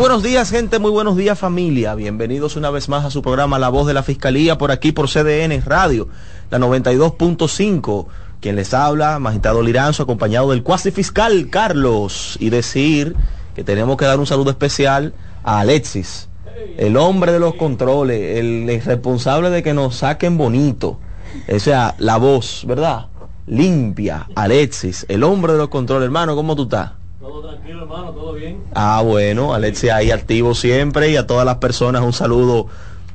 [0.00, 0.78] Buenos días, gente.
[0.78, 1.94] Muy buenos días, familia.
[1.94, 5.10] Bienvenidos una vez más a su programa La Voz de la Fiscalía por aquí por
[5.10, 6.08] CDN Radio,
[6.50, 8.06] la 92.5.
[8.40, 12.38] Quien les habla, Magistrado Liranzo, acompañado del cuasi fiscal Carlos.
[12.40, 13.14] Y decir
[13.54, 15.12] que tenemos que dar un saludo especial
[15.44, 16.30] a Alexis,
[16.78, 20.98] el hombre de los controles, el responsable de que nos saquen bonito.
[21.46, 23.08] O sea, la voz, ¿verdad?
[23.46, 26.06] Limpia, Alexis, el hombre de los controles.
[26.06, 26.99] Hermano, ¿cómo tú estás?
[27.40, 28.62] Todo tranquilo, hermano, todo bien.
[28.74, 32.66] Ah, bueno, Alexis ahí activo siempre y a todas las personas un saludo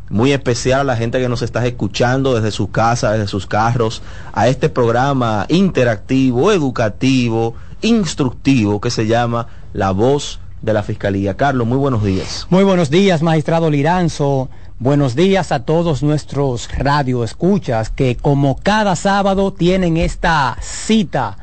[0.09, 4.01] muy especial a la gente que nos está escuchando desde sus casas, desde sus carros,
[4.33, 11.37] a este programa interactivo, educativo, instructivo que se llama La Voz de la Fiscalía.
[11.37, 12.47] Carlos, muy buenos días.
[12.49, 14.49] Muy buenos días, magistrado Liranzo.
[14.79, 21.37] Buenos días a todos nuestros radioescuchas que como cada sábado tienen esta cita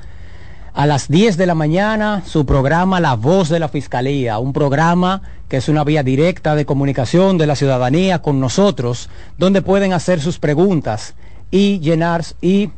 [0.74, 5.22] a las 10 de la mañana su programa La Voz de la Fiscalía, un programa
[5.48, 10.20] que es una vía directa de comunicación de la ciudadanía con nosotros, donde pueden hacer
[10.20, 11.14] sus preguntas
[11.50, 12.70] y llenar y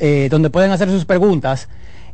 [0.00, 1.68] eh, donde pueden hacer sus preguntas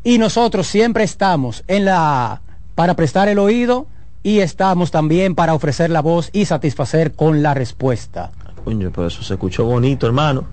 [0.05, 2.40] y nosotros siempre estamos en la
[2.75, 3.87] para prestar el oído
[4.22, 8.31] y estamos también para ofrecer la voz y satisfacer con la respuesta.
[8.64, 10.44] Coño, pero eso se escuchó bonito, hermano.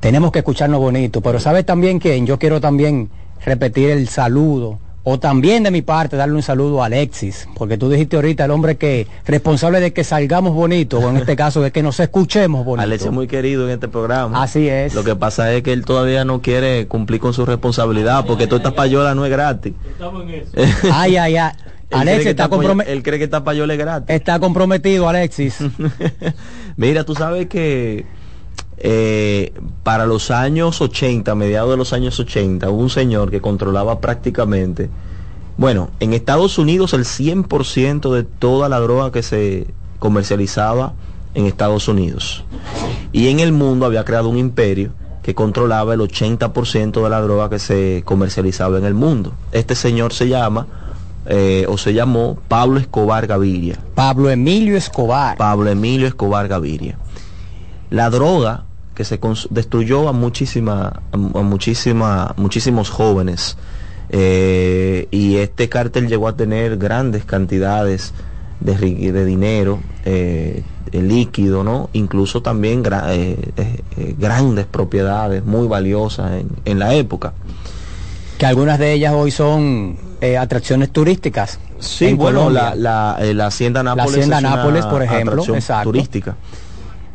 [0.00, 2.26] Tenemos que escucharnos bonito, pero ¿sabes también quién?
[2.26, 3.10] Yo quiero también
[3.44, 4.78] repetir el saludo.
[5.02, 8.50] O también de mi parte darle un saludo a Alexis, porque tú dijiste ahorita el
[8.50, 12.66] hombre que responsable de que salgamos bonitos, o en este caso de que nos escuchemos
[12.66, 12.84] bonitos.
[12.84, 14.42] Alexis es muy querido en este programa.
[14.42, 14.94] Así es.
[14.94, 18.58] Lo que pasa es que él todavía no quiere cumplir con su responsabilidad, porque toda
[18.58, 19.72] esta payola no es gratis.
[19.90, 20.50] Estamos en eso.
[20.92, 21.52] Ay, ay, ay.
[21.90, 22.94] Alexis está comprometido.
[22.94, 24.14] Él cree que esta payola es gratis.
[24.14, 25.56] Está comprometido, Alexis.
[26.76, 28.04] Mira, tú sabes que
[28.82, 34.00] eh, para los años 80, mediados de los años 80, hubo un señor que controlaba
[34.00, 34.88] prácticamente,
[35.58, 39.66] bueno, en Estados Unidos el 100% de toda la droga que se
[39.98, 40.94] comercializaba
[41.34, 42.42] en Estados Unidos.
[43.12, 47.50] Y en el mundo había creado un imperio que controlaba el 80% de la droga
[47.50, 49.34] que se comercializaba en el mundo.
[49.52, 50.66] Este señor se llama,
[51.26, 53.78] eh, o se llamó Pablo Escobar Gaviria.
[53.94, 55.36] Pablo Emilio Escobar.
[55.36, 56.96] Pablo Emilio Escobar Gaviria.
[57.90, 58.64] La droga
[59.00, 63.56] que se destruyó a muchísima, a, muchísima, muchísimos jóvenes.
[64.10, 68.12] Eh, y este cártel llegó a tener grandes cantidades
[68.60, 71.88] de, de dinero eh, líquido, ¿no?
[71.94, 73.36] Incluso también eh,
[74.18, 77.32] grandes propiedades muy valiosas en, en, la época.
[78.36, 79.96] Que algunas de ellas hoy son
[80.38, 81.58] atracciones turísticas.
[81.78, 84.12] Sí, bueno, la, la, la, Hacienda Nápoles.
[84.12, 85.84] La Hacienda Nápoles, por ejemplo, exacto.
[85.84, 86.36] turística.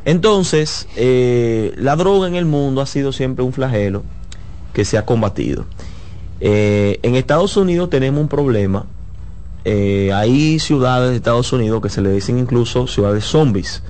[0.06, 4.04] Entonces, eh, la droga en el mundo ha sido siempre un flagelo
[4.74, 5.66] que se ha combatido.
[6.40, 8.86] Eh, en Estados Unidos tenemos un problema.
[9.64, 13.82] Eh, hay ciudades de Estados Unidos que se le dicen incluso ciudades zombies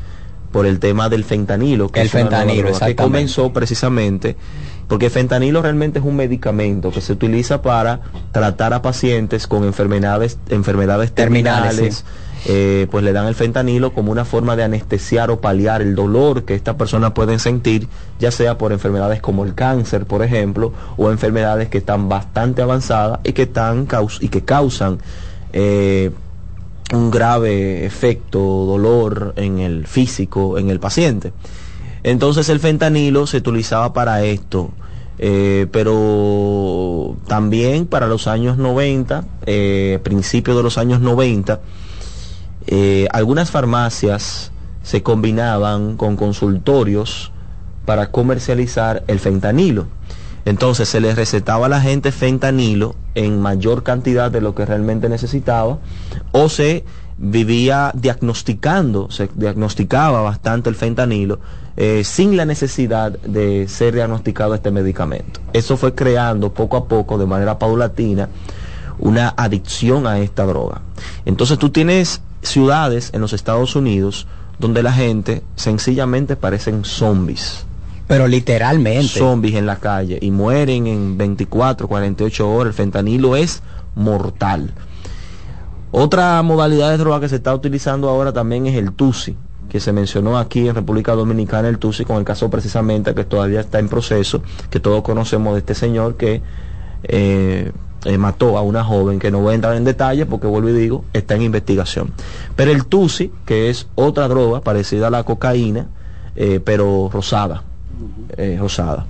[0.54, 4.38] por el tema del fentanilo, que el fentanilo, que comenzó precisamente
[4.88, 10.38] porque fentanilo realmente es un medicamento que se utiliza para tratar a pacientes con enfermedades,
[10.50, 12.06] enfermedades terminales
[12.48, 16.44] eh, pues le dan el fentanilo como una forma de anestesiar o paliar el dolor
[16.44, 17.88] que estas personas pueden sentir,
[18.20, 23.20] ya sea por enfermedades como el cáncer, por ejemplo, o enfermedades que están bastante avanzadas
[23.24, 23.88] y que, están,
[24.20, 25.00] y que causan
[25.54, 26.12] eh,
[26.94, 31.34] un grave efecto, dolor en el físico, en el paciente.
[32.04, 34.70] Entonces el fentanilo se utilizaba para esto.
[35.18, 39.24] Eh, pero también para los años 90,
[40.04, 41.62] principios de los años 90,
[42.68, 44.52] eh, algunas farmacias
[44.84, 47.32] se combinaban con consultorios
[47.86, 49.88] para comercializar el fentanilo.
[50.46, 55.10] Entonces se les recetaba a la gente fentanilo en mayor cantidad de lo que realmente
[55.10, 55.80] necesitaba
[56.32, 56.84] o se
[57.18, 61.40] vivía diagnosticando, se diagnosticaba bastante el fentanilo
[61.78, 65.40] eh, sin la necesidad de ser diagnosticado este medicamento.
[65.54, 68.30] Eso fue creando poco a poco, de manera paulatina,
[69.00, 70.82] una adicción a esta droga.
[71.26, 74.28] Entonces tú tienes ciudades en los Estados Unidos
[74.60, 77.66] donde la gente sencillamente parecen zombies.
[78.08, 79.20] Pero literalmente.
[79.20, 82.72] Zombies en la calle y mueren en 24, 48 horas.
[82.72, 83.62] El fentanilo es
[83.96, 84.74] mortal.
[85.92, 89.36] Otra modalidad de droga que se está utilizando ahora también es el TUSI,
[89.70, 93.62] que se mencionó aquí en República Dominicana, el TUSI, con el caso precisamente que todavía
[93.62, 96.42] está en proceso, que todos conocemos de este señor que
[97.04, 97.72] eh,
[98.06, 100.74] eh, mató a una joven, que no voy a entrar en detalle porque vuelvo y
[100.74, 102.14] digo, está en investigación.
[102.56, 105.88] Pero el TUSI, que es otra droga parecida a la cocaína,
[106.36, 107.64] eh, pero rosada,
[108.38, 109.06] eh, rosada.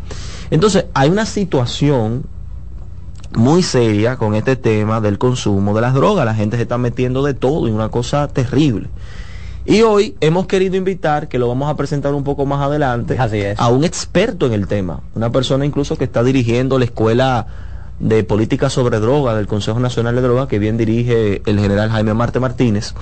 [0.49, 2.23] Entonces, hay una situación
[3.33, 6.25] muy seria con este tema del consumo de las drogas.
[6.25, 8.87] La gente se está metiendo de todo y una cosa terrible.
[9.65, 13.39] Y hoy hemos querido invitar, que lo vamos a presentar un poco más adelante, Así
[13.39, 13.59] es.
[13.59, 17.47] a un experto en el tema, una persona incluso que está dirigiendo la escuela
[17.99, 22.13] de política sobre droga del Consejo Nacional de Drogas, que bien dirige el general Jaime
[22.13, 22.93] Marte Martínez,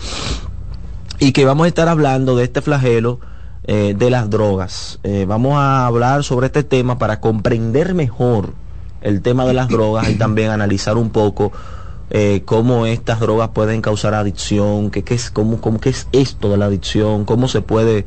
[1.20, 3.20] y que vamos a estar hablando de este flagelo
[3.66, 5.00] eh, de las drogas.
[5.04, 8.54] Eh, vamos a hablar sobre este tema para comprender mejor
[9.02, 11.52] el tema de las drogas y también analizar un poco
[12.10, 16.50] eh, cómo estas drogas pueden causar adicción, qué, qué es, cómo, cómo, qué es esto
[16.52, 18.06] de la adicción, cómo se puede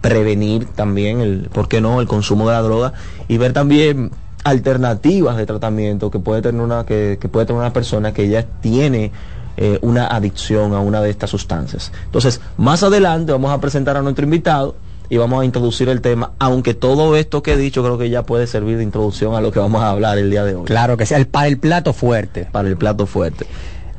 [0.00, 2.92] prevenir también, el, ¿por qué no?, el consumo de la droga
[3.28, 4.10] y ver también
[4.46, 8.44] alternativas de tratamiento que puede tener una, que, que puede tener una persona que ya
[8.44, 9.10] tiene
[9.56, 11.90] eh, una adicción a una de estas sustancias.
[12.04, 14.76] Entonces, más adelante vamos a presentar a nuestro invitado
[15.08, 18.22] y vamos a introducir el tema, aunque todo esto que he dicho creo que ya
[18.22, 20.64] puede servir de introducción a lo que vamos a hablar el día de hoy.
[20.64, 22.48] Claro que sí, el, para el plato fuerte.
[22.52, 23.46] Para el plato fuerte.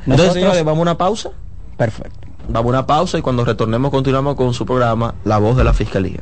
[0.06, 1.32] Entonces, señores, vamos a una pausa.
[1.75, 2.27] Perfecto.
[2.48, 5.74] Vamos a una pausa y cuando retornemos continuamos con su programa La Voz de la
[5.74, 6.22] Fiscalía.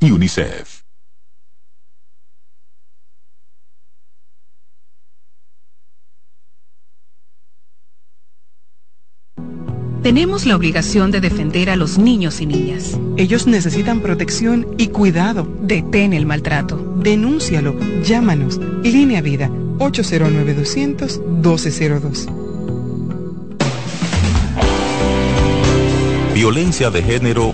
[0.01, 0.81] y UNICEF.
[10.03, 12.99] Tenemos la obligación de defender a los niños y niñas.
[13.17, 15.47] Ellos necesitan protección y cuidado.
[15.61, 16.95] Detén el maltrato.
[16.97, 17.75] Denúncialo.
[18.01, 18.59] Llámanos.
[18.83, 22.25] Línea Vida 809-200-1202.
[26.33, 27.53] Violencia de género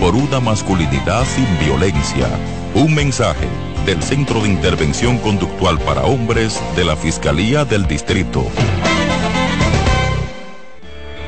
[0.00, 2.28] por una masculinidad sin violencia.
[2.74, 3.46] Un mensaje
[3.84, 8.46] del Centro de Intervención Conductual para Hombres de la Fiscalía del Distrito.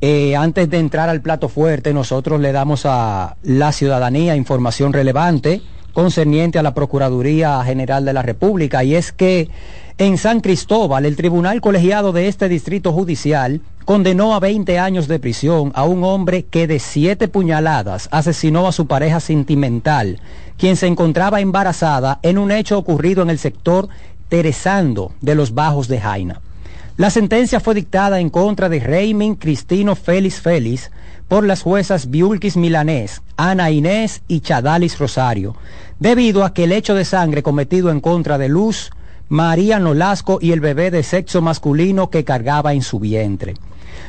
[0.00, 5.62] eh, antes de entrar al plato fuerte, nosotros le damos a la ciudadanía información relevante
[5.94, 9.48] concerniente a la Procuraduría General de la República y es que
[9.96, 15.20] en San Cristóbal el Tribunal Colegiado de este Distrito Judicial condenó a 20 años de
[15.20, 20.20] prisión a un hombre que de siete puñaladas asesinó a su pareja sentimental,
[20.58, 23.88] quien se encontraba embarazada en un hecho ocurrido en el sector
[24.28, 26.40] Teresando de los Bajos de Jaina.
[26.96, 30.92] La sentencia fue dictada en contra de Raymond Cristino Félix Félix
[31.26, 35.56] por las juezas Biulquis Milanés, Ana Inés y Chadalis Rosario,
[35.98, 38.92] debido a que el hecho de sangre cometido en contra de Luz,
[39.28, 43.54] María Nolasco y el bebé de sexo masculino que cargaba en su vientre.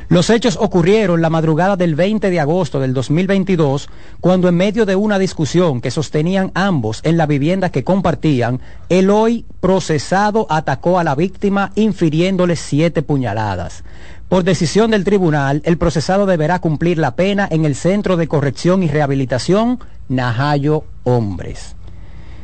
[0.08, 3.88] Los hechos ocurrieron la madrugada del 20 de agosto del 2022,
[4.20, 9.10] cuando en medio de una discusión que sostenían ambos en la vivienda que compartían, el
[9.10, 13.82] hoy procesado atacó a la víctima infiriéndole siete puñaladas.
[14.28, 18.82] Por decisión del tribunal, el procesado deberá cumplir la pena en el Centro de Corrección
[18.82, 21.76] y Rehabilitación Najayo Hombres.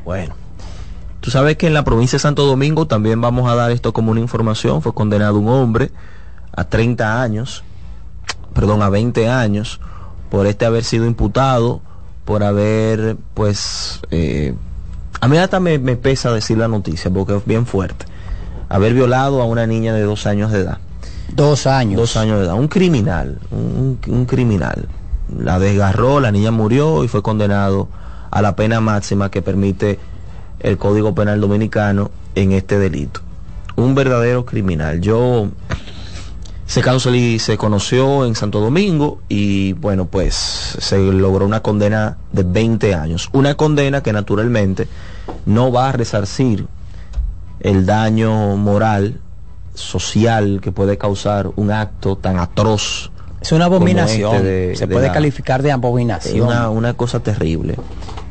[0.05, 0.35] Bueno,
[1.21, 4.11] tú sabes que en la provincia de Santo Domingo también vamos a dar esto como
[4.11, 4.83] una información.
[4.83, 5.91] Fue condenado un hombre
[6.55, 7.65] a 30 años,
[8.55, 9.81] perdón, a 20 años,
[10.31, 11.81] por este haber sido imputado,
[12.25, 14.55] por haber, pues, eh,
[15.21, 18.07] a mí hasta me, me pesa decir la noticia porque es bien fuerte.
[18.69, 20.79] Haber violado a una niña de dos años de edad.
[21.35, 22.01] Dos años.
[22.01, 22.55] Dos años de edad.
[22.55, 24.89] Un criminal, un, un criminal.
[25.37, 27.89] La desgarró, la niña murió y fue condenado
[28.31, 29.99] a la pena máxima que permite
[30.61, 33.21] el Código Penal Dominicano en este delito.
[33.77, 35.01] Un verdadero criminal.
[35.01, 35.49] Yo,
[36.73, 42.17] ese caso se, se conoció en Santo Domingo y bueno, pues se logró una condena
[42.33, 43.29] de 20 años.
[43.33, 44.89] Una condena que naturalmente
[45.45, 46.67] no va a resarcir
[47.61, 49.21] el daño moral
[49.75, 53.11] social que puede causar un acto tan atroz.
[53.41, 54.35] Es una abominación.
[54.37, 56.47] Este de- Se de puede la- calificar de abominación.
[56.47, 57.77] Una, una cosa terrible.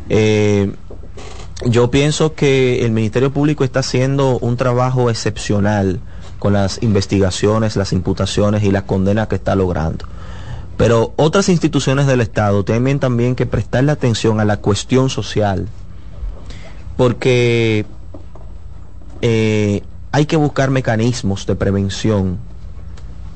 [0.10, 0.72] Eh,
[1.66, 6.00] yo pienso que el Ministerio Público está haciendo un trabajo excepcional
[6.42, 10.08] con las investigaciones, las imputaciones y las condenas que está logrando.
[10.76, 15.68] Pero otras instituciones del Estado tienen también que prestarle atención a la cuestión social,
[16.98, 17.86] porque
[19.22, 22.40] eh, hay que buscar mecanismos de prevención.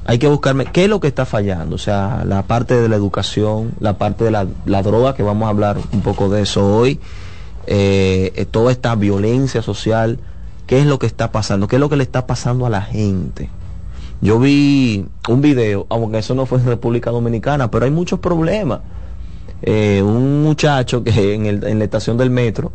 [0.08, 2.96] Hay que buscar qué es lo que está fallando, o sea, la parte de la
[2.96, 6.76] educación, la parte de la, la droga, que vamos a hablar un poco de eso
[6.76, 7.00] hoy,
[7.68, 10.18] eh, eh, toda esta violencia social,
[10.68, 12.82] qué es lo que está pasando, qué es lo que le está pasando a la
[12.82, 13.50] gente.
[14.22, 18.80] Yo vi un video, aunque eso no fue en República Dominicana, pero hay muchos problemas.
[19.62, 22.72] Eh, un muchacho que en, el- en la estación del metro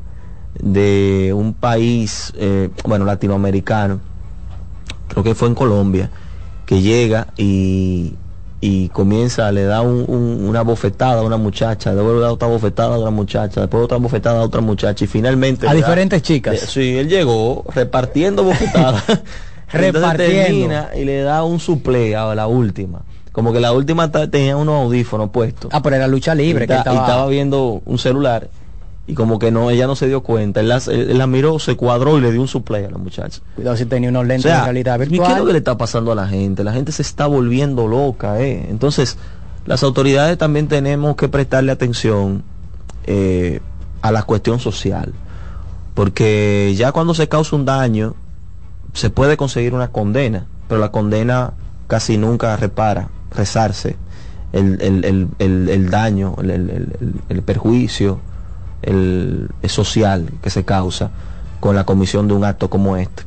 [0.60, 4.00] de un país, eh, bueno, latinoamericano,
[5.08, 6.10] creo que fue en Colombia,
[6.66, 8.14] que llega y,
[8.62, 12.48] y comienza, le da un- un- una bofetada a una muchacha, después le da otra
[12.48, 15.66] bofetada a otra muchacha, después otra bofetada a otra muchacha y finalmente...
[15.66, 16.62] A da- diferentes chicas.
[16.62, 19.02] Eh, sí, él llegó repartiendo bofetadas.
[19.72, 20.16] Repartiendo.
[20.44, 23.02] termina y le da un suple a la última.
[23.32, 25.70] Como que la última tenía unos audífonos puestos.
[25.72, 26.96] Ah, pero era lucha libre y, que ta- estaba...
[26.96, 28.48] y estaba viendo un celular
[29.06, 30.60] y como que no, ella no se dio cuenta.
[30.60, 33.40] Él la, él la miró, se cuadró y le dio un suple a la muchacha.
[33.56, 35.38] Cuidado si tenía unos O lentes sea, de realidad ¿y qué es virtual.
[35.38, 36.62] lo que le está pasando a la gente?
[36.62, 38.66] La gente se está volviendo loca, ¿eh?
[38.70, 39.16] Entonces,
[39.66, 42.44] las autoridades también tenemos que prestarle atención
[43.06, 43.60] eh,
[44.02, 45.12] a la cuestión social.
[45.94, 48.14] Porque ya cuando se causa un daño,
[48.92, 51.52] se puede conseguir una condena, pero la condena
[51.88, 53.96] casi nunca repara, rezarse
[54.52, 58.20] el, el- el- el- el daño, el, el- el- el perjuicio
[58.82, 61.10] el, el social que se causa
[61.60, 63.24] con la comisión de un acto como este.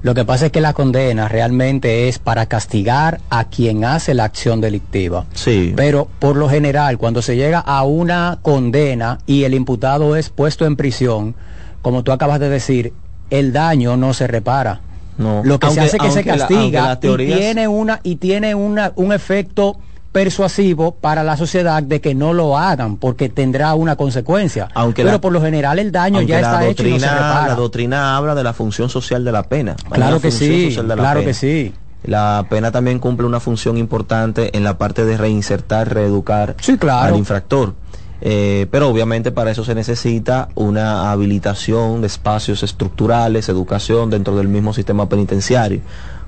[0.00, 4.24] Lo que pasa es que la condena realmente es para castigar a quien hace la
[4.24, 5.26] acción delictiva.
[5.34, 5.72] Sí.
[5.76, 10.66] Pero por lo general, cuando se llega a una condena y el imputado es puesto
[10.66, 11.34] en prisión,
[11.82, 12.92] como tú acabas de decir,
[13.30, 14.80] el daño no se repara.
[15.18, 15.42] No.
[15.44, 18.54] Lo que Aunque- se hace es que se la- castiga y tiene una y tiene
[18.54, 19.78] una un efecto
[20.22, 24.68] persuasivo para la sociedad de que no lo hagan porque tendrá una consecuencia.
[24.74, 27.14] Aunque Pero la- por lo general el daño ya está hecho y no se doctrina,
[27.28, 27.48] repara.
[27.48, 29.76] la doctrina habla de la función social de la pena.
[29.92, 31.24] Claro que sí, claro pena.
[31.24, 31.72] que sí.
[32.02, 37.14] La pena también cumple una función importante en la parte de reinsertar, reeducar claro.
[37.14, 37.74] al infractor.
[38.20, 44.48] Eh, pero obviamente para eso se necesita una habilitación de espacios estructurales, educación dentro del
[44.48, 45.80] mismo sistema penitenciario.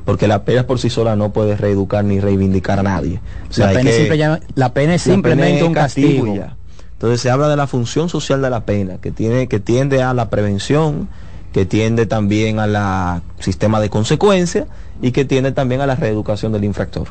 [0.05, 3.21] Porque la pena por sí sola no puede reeducar ni reivindicar a nadie.
[3.49, 5.67] O sea, la, pena es que- simple llama- la pena es la simplemente pena es
[5.69, 6.35] un castigo.
[6.35, 6.57] ya.
[6.93, 10.13] Entonces se habla de la función social de la pena, que tiene, que tiende a
[10.15, 11.09] la prevención,
[11.53, 14.67] que tiende también a la sistema de consecuencia
[15.01, 17.09] y que tiende también a la reeducación del infractor.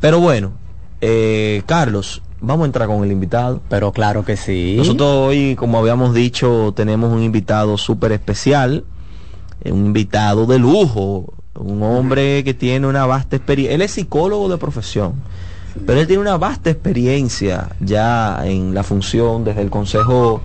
[0.00, 0.52] Pero bueno,
[1.00, 3.60] eh, Carlos, vamos a entrar con el invitado.
[3.68, 4.74] Pero claro que sí.
[4.78, 8.84] Nosotros hoy, como habíamos dicho, tenemos un invitado súper especial,
[9.64, 13.74] eh, un invitado de lujo, un hombre que tiene una vasta experiencia.
[13.74, 15.14] Él es psicólogo de profesión,
[15.86, 20.40] pero él tiene una vasta experiencia ya en la función desde el Consejo,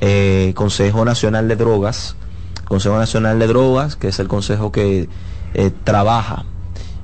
[0.00, 2.16] eh, Consejo Nacional de Drogas,
[2.64, 5.08] Consejo Nacional de Drogas, que es el consejo que
[5.54, 6.44] eh, trabaja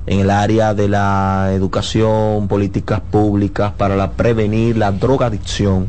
[0.05, 5.87] en el área de la educación, políticas públicas para la prevenir la drogadicción.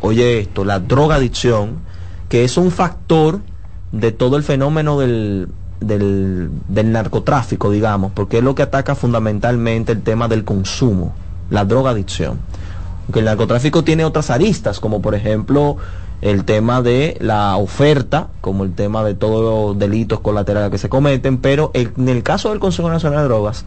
[0.00, 1.78] Oye esto, la drogadicción,
[2.28, 3.40] que es un factor
[3.90, 5.48] de todo el fenómeno del,
[5.80, 11.14] del, del narcotráfico, digamos, porque es lo que ataca fundamentalmente el tema del consumo,
[11.50, 12.38] la drogadicción.
[13.06, 15.76] Porque el narcotráfico tiene otras aristas, como por ejemplo
[16.22, 20.88] el tema de la oferta, como el tema de todos los delitos colaterales que se
[20.88, 23.64] cometen, pero el- en el caso del Consejo Nacional de Drogas,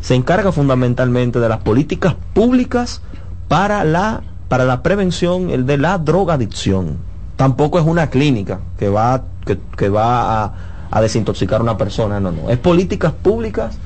[0.00, 3.02] se encarga fundamentalmente de las políticas públicas
[3.48, 6.96] para la, para la prevención el de la drogadicción.
[7.36, 10.52] Tampoco es una clínica que va, que, que va a,
[10.90, 12.50] a desintoxicar a una persona, no, no.
[12.50, 13.76] Es políticas públicas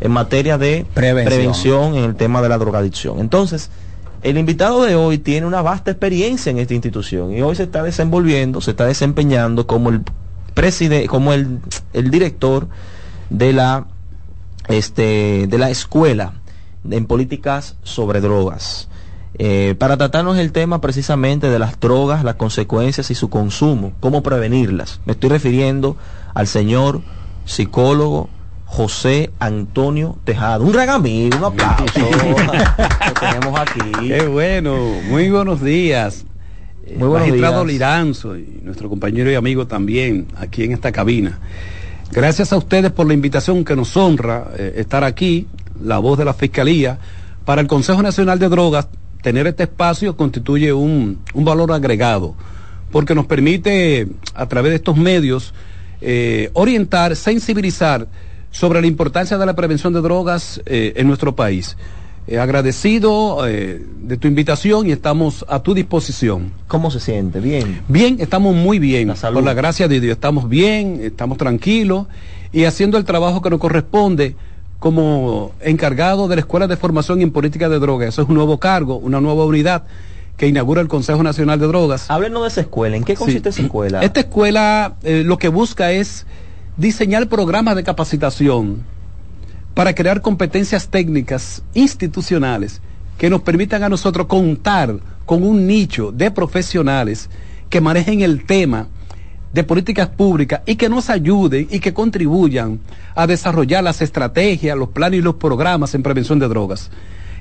[0.00, 1.26] en materia de Prevención.
[1.26, 3.20] prevención en el tema de la drogadicción.
[3.20, 3.70] Entonces,
[4.22, 7.82] el invitado de hoy tiene una vasta experiencia en esta institución y hoy se está
[7.82, 10.00] desenvolviendo, se está desempeñando como el
[10.54, 11.58] presidente, como el,
[11.92, 12.68] el director
[13.28, 13.86] de la
[14.68, 16.32] este de la escuela
[16.90, 18.88] en políticas sobre drogas.
[19.36, 24.22] Eh, para tratarnos el tema precisamente de las drogas, las consecuencias y su consumo, cómo
[24.22, 25.00] prevenirlas.
[25.06, 25.96] Me estoy refiriendo
[26.34, 27.02] al señor
[27.44, 28.28] psicólogo
[28.64, 30.64] José Antonio Tejado.
[30.64, 31.84] Un amigo, un aplauso.
[31.98, 34.08] Lo tenemos aquí.
[34.08, 34.76] Qué bueno,
[35.08, 36.24] muy buenos días.
[36.86, 37.72] Muy buenos Magistrado días.
[37.72, 41.38] Liranzo y nuestro compañero y amigo también aquí en esta cabina.
[42.12, 45.48] Gracias a ustedes por la invitación que nos honra eh, estar aquí,
[45.82, 46.98] la voz de la Fiscalía,
[47.44, 48.88] para el Consejo Nacional de Drogas.
[49.24, 52.34] Tener este espacio constituye un, un valor agregado,
[52.92, 55.54] porque nos permite, a través de estos medios,
[56.02, 58.06] eh, orientar, sensibilizar
[58.50, 61.74] sobre la importancia de la prevención de drogas eh, en nuestro país.
[62.26, 66.52] Eh, agradecido eh, de tu invitación y estamos a tu disposición.
[66.68, 67.40] ¿Cómo se siente?
[67.40, 67.80] Bien.
[67.88, 69.16] Bien, estamos muy bien.
[69.16, 69.36] salud.
[69.36, 72.08] Por la gracia de Dios, estamos bien, estamos tranquilos
[72.52, 74.36] y haciendo el trabajo que nos corresponde
[74.84, 78.10] como encargado de la Escuela de Formación en Política de Drogas.
[78.10, 79.84] Eso es un nuevo cargo, una nueva unidad
[80.36, 82.10] que inaugura el Consejo Nacional de Drogas.
[82.10, 82.94] Háblenos de esa escuela.
[82.94, 84.02] ¿En qué consiste esa escuela?
[84.02, 86.26] Esta escuela eh, lo que busca es
[86.76, 88.82] diseñar programas de capacitación
[89.72, 92.82] para crear competencias técnicas institucionales
[93.16, 97.30] que nos permitan a nosotros contar con un nicho de profesionales
[97.70, 98.88] que manejen el tema
[99.54, 102.80] de políticas públicas y que nos ayuden y que contribuyan
[103.14, 106.90] a desarrollar las estrategias, los planes y los programas en prevención de drogas.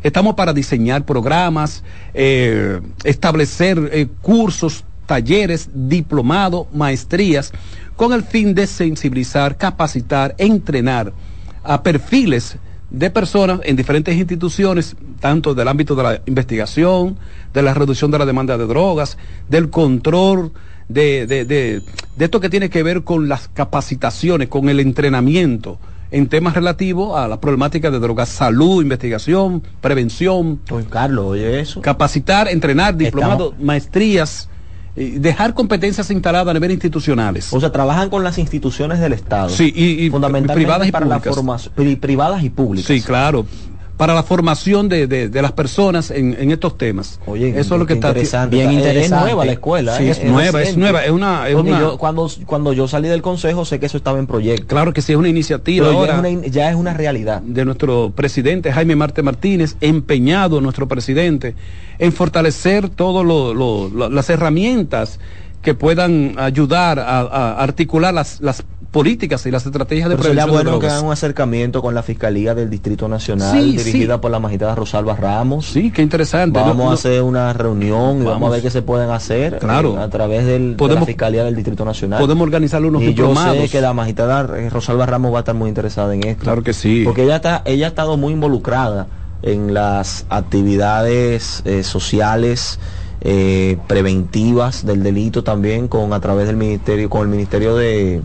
[0.04, 7.52] Estamos para diseñar programas, eh, establecer eh, cursos, talleres, diplomados, maestrías,
[7.96, 11.14] con el fin de sensibilizar, capacitar, entrenar
[11.64, 12.58] a perfiles
[12.92, 17.18] de personas en diferentes instituciones, tanto del ámbito de la investigación,
[17.56, 19.18] de la reducción de la demanda de drogas,
[19.50, 20.52] del control,
[20.88, 21.82] de, de, de,
[22.16, 25.80] de esto que tiene que ver con las capacitaciones, con el entrenamiento
[26.12, 30.60] en temas relativos a la problemática de drogas, salud, investigación, prevención.
[30.90, 31.82] Carlos, oye eso.
[31.82, 34.48] Capacitar, entrenar, diplomados, maestrías,
[34.96, 37.52] eh, dejar competencias instaladas a nivel institucionales.
[37.52, 39.50] O sea, trabajan con las instituciones del Estado.
[39.50, 42.86] Sí, y, y fundamentalmente privadas y para la formación pri- privadas y públicas.
[42.86, 43.48] Sí, claro.
[43.98, 47.20] Para la formación de, de, de las personas en, en estos temas.
[47.28, 48.56] Oye, eso es lo que está interesante.
[48.56, 49.16] bien Es- interesante.
[49.18, 49.98] Es nueva la escuela.
[49.98, 50.10] Sí, ¿eh?
[50.10, 53.22] es nueva, es nueva, es una- es Porque una- yo, cuando, cuando yo salí del
[53.22, 54.66] consejo sé que eso estaba en proyecto.
[54.66, 56.94] Claro que sí, es una iniciativa Pero ya ahora es una in- ya es una
[56.96, 57.42] realidad.
[57.44, 61.56] de nuestro presidente Jaime Marte Martínez, empeñado nuestro presidente
[62.00, 63.24] en fortalecer todas
[64.12, 65.20] las herramientas
[65.62, 70.44] que puedan ayudar a, a articular las, las políticas y las estrategias de Pero sería
[70.44, 74.14] prevención de bueno que hagan un acercamiento con la Fiscalía del Distrito Nacional, Sí, dirigida
[74.16, 74.20] sí.
[74.22, 75.66] por la magistrada Rosalba Ramos.
[75.66, 76.58] Sí, qué interesante.
[76.60, 78.48] Vamos No- a hacer una reunión y vamos, Vamos.
[78.50, 79.96] a ver qué se pueden hacer Claro.
[79.98, 82.20] eh, a través del, de la Podemos- Fiscalía del Distrito Nacional.
[82.22, 83.58] podemos organizar unos y yo diplomados.
[83.58, 86.44] sé que la magistrada eh, Rosalba Ramos va a estar muy interesada en esto.
[86.44, 87.02] Claro que sí.
[87.04, 89.08] Porque ella, está, ella ha estado muy involucrada
[89.42, 92.80] en las actividades eh, sociales
[93.22, 98.22] eh, preventivas del delito también con a través del ministerio con el ministerio de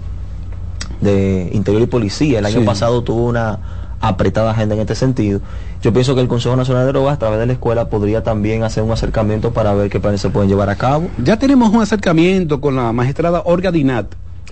[1.01, 2.39] de Interior y Policía.
[2.41, 2.67] El año Sí.
[2.67, 3.59] pasado tuvo una
[4.01, 5.41] apretada agenda en este sentido.
[5.83, 8.63] Yo pienso que el Consejo Nacional de Drogas a través de la escuela podría también
[8.63, 11.09] hacer un acercamiento para ver qué planes se pueden llevar a cabo.
[11.23, 14.07] Ya tenemos un acercamiento con la magistrada Olga Dinat.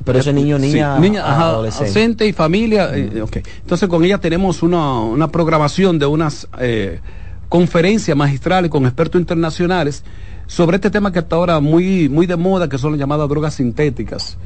[0.04, 1.84] Pero ese niño, Sí, niña, ajá, adolescente.
[1.86, 2.90] adolescente y familia.
[2.94, 3.38] eh, ok.
[3.62, 7.00] Entonces con ella tenemos una, una programación de unas eh,
[7.48, 10.04] conferencias magistrales con expertos internacionales
[10.46, 13.54] sobre este tema que está ahora muy, muy de moda, que son las llamadas drogas
[13.54, 14.36] sintéticas.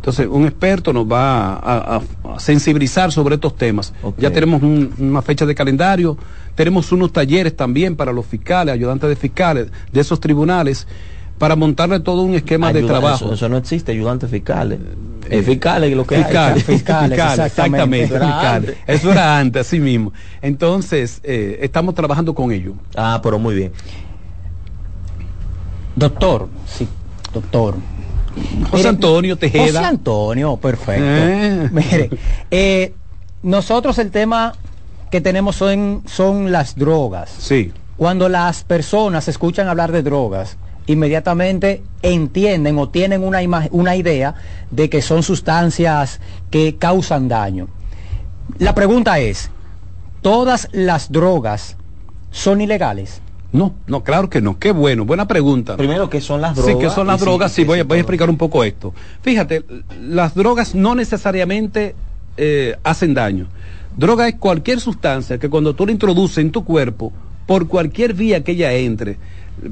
[0.00, 3.92] Entonces, un experto nos va a, a- a sensibilizar sobre estos temas.
[4.16, 6.16] Ya tenemos un- una fecha de calendario,
[6.54, 10.86] tenemos unos talleres también para los fiscales, ayudantes de fiscales de esos tribunales,
[11.36, 13.26] para montarle todo un esquema de trabajo.
[13.26, 14.78] Eso, eso no existe, ayudantes fiscales.
[15.28, 16.24] Es fiscales lo que hay.
[16.24, 18.04] Fiscales, Fiscales, fiscales, exactamente.
[18.04, 18.04] exactamente.
[18.04, 18.68] Eso era fiscales.
[18.70, 18.76] antes.
[18.86, 20.12] Eso era antes, así mismo.
[20.40, 22.72] Entonces, eh, estamos trabajando con ello.
[22.96, 23.72] Ah, pero muy bien.
[25.96, 26.88] Doctor, sí,
[27.34, 27.74] doctor.
[28.70, 29.66] José Antonio Tejeda.
[29.66, 31.04] José Antonio, perfecto.
[31.04, 31.68] Eh.
[31.72, 32.10] Mire,
[32.50, 32.94] eh,
[33.42, 34.54] nosotros el tema
[35.10, 37.30] que tenemos son, son las drogas.
[37.38, 37.72] Sí.
[37.96, 43.40] Cuando las personas escuchan hablar de drogas, inmediatamente entienden o tienen una,
[43.70, 44.34] una idea
[44.70, 47.68] de que son sustancias que causan daño.
[48.58, 49.50] La pregunta es,
[50.22, 51.76] ¿todas las drogas
[52.30, 53.20] son ilegales?
[53.52, 54.58] No, no, claro que no.
[54.58, 55.76] Qué bueno, buena pregunta.
[55.76, 56.78] Primero, ¿qué son las Sí, drogas?
[56.78, 57.52] que son las sí, drogas.
[57.52, 58.94] Sí, ¿qué voy, a- voy explicar un poco esto.
[59.22, 59.64] Fíjate,
[60.00, 61.94] las drogas no necesariamente
[62.36, 63.46] eh, hacen daño.
[63.96, 67.12] Droga es cualquier sustancia que cuando tú la introduces en tu cuerpo,
[67.46, 69.18] por cualquier vía que ella entre,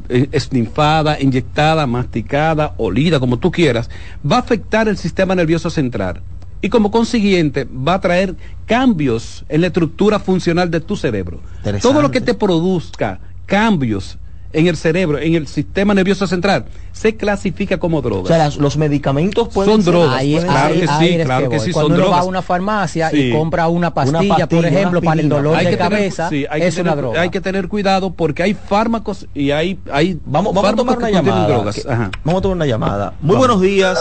[0.09, 3.89] eh, esnifada, inyectada, masticada, olida, como tú quieras,
[4.29, 6.21] va a afectar el sistema nervioso central.
[6.61, 8.35] Y como consiguiente va a traer
[8.67, 11.41] cambios en la estructura funcional de tu cerebro.
[11.81, 14.19] Todo lo que te produzca cambios
[14.51, 18.23] en el cerebro, en el sistema nervioso central, se clasifica como droga.
[18.23, 20.19] O sea, las- los medicamentos pueden Son ser- drogas.
[20.21, 21.67] Ahí- claro que sí, claro que voy.
[21.67, 22.25] sí, Cuando son uno va drogas.
[22.25, 23.17] a una farmacia Sí.
[23.25, 25.93] y compra una pastilla, pastilla, por una ejemplo, para el dolor Hay de que tener-
[25.93, 27.21] cabeza, sí, hay que es tener- una droga.
[27.21, 31.05] Hay que tener cuidado porque hay fármacos y hay, hay Vamos, vamos a tomar que
[31.05, 31.47] una llamada.
[31.49, 31.83] drogas.
[31.85, 32.11] que- Ajá.
[32.25, 33.13] Vamos a tomar una llamada.
[33.21, 33.99] Muy buenos días.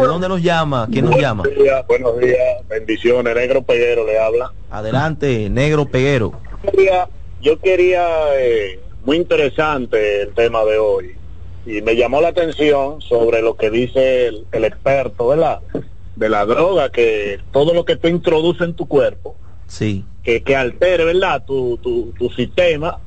[0.00, 0.86] ¿De dónde nos llama?
[0.92, 1.42] ¿Quién nos llama?
[1.42, 3.34] Buenos días, buenos días, bendiciones.
[3.34, 4.52] Negro Peguero le habla.
[4.70, 6.34] Adelante, negro peguero.
[6.64, 7.08] Yo quería,
[7.42, 8.06] yo quería
[8.38, 11.16] eh, muy interesante el tema de hoy
[11.64, 15.60] y me llamó la atención sobre lo que dice el, el experto, ¿verdad?
[16.14, 19.34] De la droga, que todo lo que tú introduces en tu cuerpo,
[19.66, 21.42] Sí, que, que altere, ¿verdad?
[21.46, 22.98] Tu, tu, tu sistema,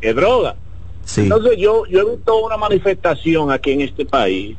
[0.00, 0.56] es droga.
[1.04, 1.20] sí.
[1.20, 4.56] Entonces yo, yo he visto una manifestación aquí en este país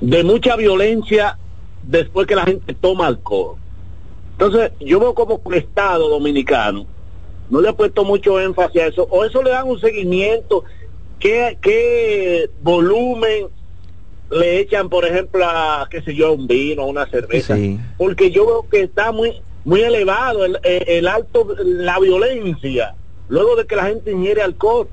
[0.00, 1.38] de mucha violencia
[1.84, 3.54] después que la gente toma alcohol.
[4.32, 6.86] Entonces yo veo como el Estado dominicano
[7.52, 10.64] no le ha puesto mucho énfasis a eso, o eso le dan un seguimiento,
[11.20, 13.48] qué, qué volumen
[14.30, 17.78] le echan, por ejemplo, a, qué sé yo, un vino, una cerveza, Sí.
[17.98, 19.34] porque yo veo que está muy
[19.64, 22.96] muy elevado el, el- alto, la violencia,
[23.28, 24.88] luego de que la gente ingiere alcohol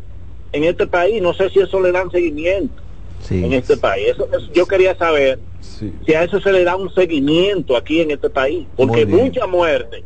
[0.52, 2.84] en este país, no sé si eso le dan seguimiento
[3.22, 3.44] Sí.
[3.44, 5.92] en este país, eso, eso yo quería saber Sí.
[6.06, 10.04] si a eso se le da un seguimiento aquí en este país, porque mucha muerte,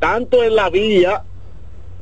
[0.00, 1.22] tanto en la vía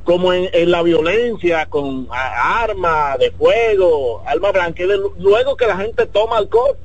[0.05, 4.87] como en, en la violencia con armas de fuego, armas blancas,
[5.19, 6.77] luego que la gente toma alcohol.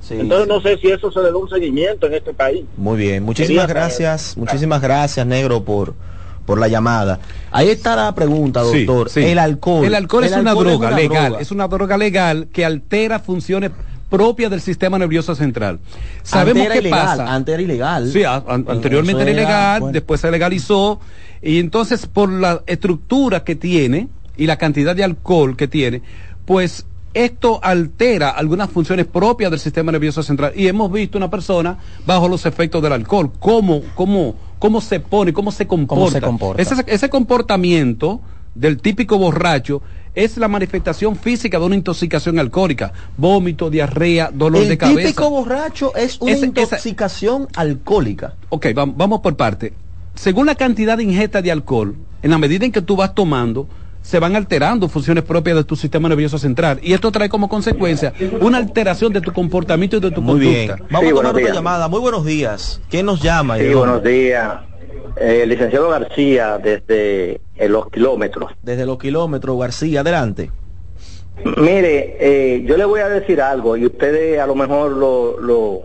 [0.00, 0.52] Sí, Entonces sí.
[0.54, 2.64] no sé si eso se le da un seguimiento en este país.
[2.76, 3.88] Muy bien, muchísimas Quería saber.
[4.06, 5.94] gracias, muchísimas gracias, negro, por
[6.46, 7.18] por la llamada.
[7.50, 9.10] Ahí está la pregunta, doctor.
[9.10, 9.20] sí.
[9.22, 9.84] El alcohol.
[9.84, 11.42] El alcohol es una alcohol droga legal, droga.
[11.42, 13.70] es una droga legal que altera funciones
[14.08, 15.78] propias del sistema nervioso central.
[16.22, 17.34] Sabemos Antes era qué ilegal, pasa.
[17.34, 18.08] Antes era ilegal.
[18.10, 19.92] Sí, a- anteriormente era ilegal, bueno.
[19.92, 20.98] después se legalizó
[21.42, 26.02] y entonces por la estructura que tiene y la cantidad de alcohol que tiene,
[26.44, 31.78] pues esto altera algunas funciones propias del sistema nervioso central y hemos visto una persona
[32.06, 36.12] bajo los efectos del alcohol, cómo, cómo, cómo se pone, cómo se comporta.
[36.12, 36.60] se comporta.
[36.62, 38.20] Ese, ese comportamiento
[38.54, 39.82] del típico borracho
[40.14, 45.00] es la manifestación física de una intoxicación alcohólica, vómito, diarrea, dolor El de cabeza.
[45.08, 48.34] típico borracho es una Ese- esa- intoxicación alcohólica.
[48.48, 49.72] Ok, vam- vamos por parte.
[50.18, 53.68] Según la cantidad de ingesta de alcohol, en la medida en que tú vas tomando,
[54.02, 56.80] se van alterando funciones propias de tu sistema nervioso central.
[56.82, 60.68] Y esto trae como consecuencia una alteración de tu comportamiento y de tu Muy bien.
[60.70, 60.86] conducta.
[60.92, 61.54] Vamos Sí, a tomar otra días.
[61.54, 61.86] llamada.
[61.88, 62.80] Muy buenos días.
[62.90, 63.58] ¿Quién nos llama?
[63.58, 64.54] Sí, buenos días.
[65.20, 68.50] Eh, licenciado García, desde eh, los kilómetros.
[68.62, 70.50] Desde los kilómetros, García, adelante.
[71.44, 75.82] Mire, eh, yo le voy a decir algo y ustedes a lo mejor lo, lo,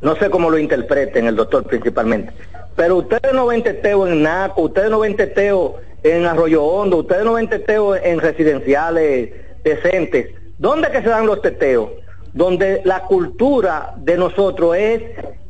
[0.00, 2.32] no sé cómo lo interpreten, el doctor principalmente,
[2.76, 7.24] pero ustedes no ven teteo en NACO, ustedes no ven teteo en Arroyo Hondo, ustedes
[7.24, 9.30] no ven teteo en residenciales
[9.62, 10.28] decentes.
[10.58, 11.90] ¿Dónde que se dan los teteos?
[12.32, 15.02] Donde la cultura de nosotros es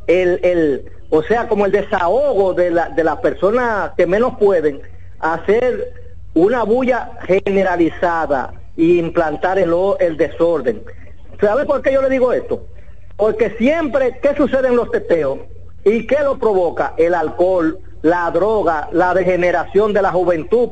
[0.07, 4.83] el, el o sea, como el desahogo de, la, de las personas que menos pueden
[5.21, 5.93] hacer
[6.35, 10.83] una bulla generalizada y implantar el, el desorden.
[11.41, 12.67] ¿Sabe por qué yo le digo esto?
[13.17, 15.39] Porque siempre, ¿qué sucede en los teteos?
[15.85, 16.94] ¿Y qué lo provoca?
[16.97, 20.70] El alcohol, la droga, la degeneración de la juventud.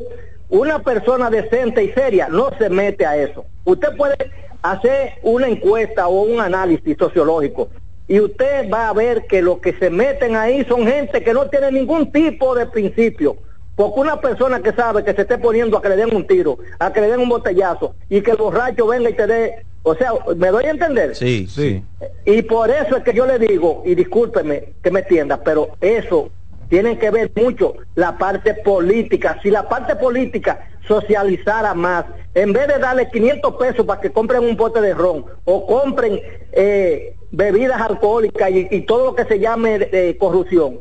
[0.49, 3.45] Una persona decente y seria no se mete a eso.
[3.65, 4.17] Usted puede
[4.63, 7.69] hacer una encuesta o un análisis sociológico
[8.09, 11.49] y usted va a ver que los que se meten ahí son gente que no
[11.49, 13.37] tiene ningún tipo de principio.
[13.75, 16.59] Porque una persona que sabe que se esté poniendo a que le den un tiro,
[16.79, 19.95] a que le den un botellazo y que el borracho venga y te dé, o
[19.95, 21.15] sea, ¿me doy a entender?
[21.15, 21.83] Sí, sí.
[22.25, 26.31] Y por eso es que yo le digo, y discúlpeme que me entienda, pero eso
[26.69, 29.39] tiene que ver mucho la parte política.
[29.43, 32.05] Si la parte política socializara más.
[32.35, 36.21] En vez de darle 500 pesos para que compren un bote de ron o compren
[36.53, 40.81] eh, bebidas alcohólicas y, y todo lo que se llame eh, corrupción,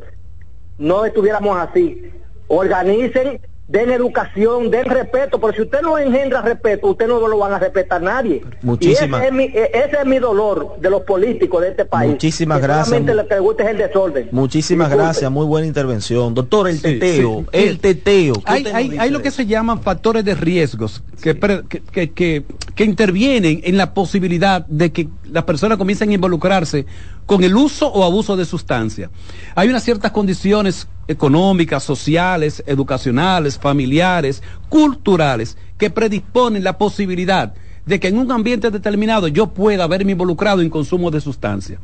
[0.77, 2.11] no estuviéramos así.
[2.47, 3.39] Organicen,
[3.71, 7.59] den educación, den respeto, porque si usted no engendra respeto, usted no lo van a
[7.59, 8.43] respetar nadie.
[8.61, 12.11] Muchísimas- Y ese es, mi, ese es mi dolor de los políticos de este país.
[12.11, 12.87] Muchísimas Que gracias.
[12.87, 14.27] Solamente lo que gusta es el desorden.
[14.31, 15.03] Muchísimas Disculpe.
[15.05, 16.33] gracias, muy buena intervención.
[16.33, 17.47] Doctor, el teteo, sí.
[17.53, 18.33] el teteo.
[18.33, 22.11] ¿qué Hay, hay, hay lo que se llaman factores de riesgos que, pre- que, que-
[22.11, 22.43] que-
[22.75, 26.85] que intervienen en la posibilidad de que las personas comiencen a involucrarse
[27.25, 29.09] con el uso o abuso de sustancias.
[29.55, 37.53] Hay unas ciertas condiciones económicas, sociales, educacionales, familiares, culturales, que predisponen la posibilidad
[37.85, 41.79] de que en un ambiente determinado yo pueda haberme involucrado en consumo de sustancias.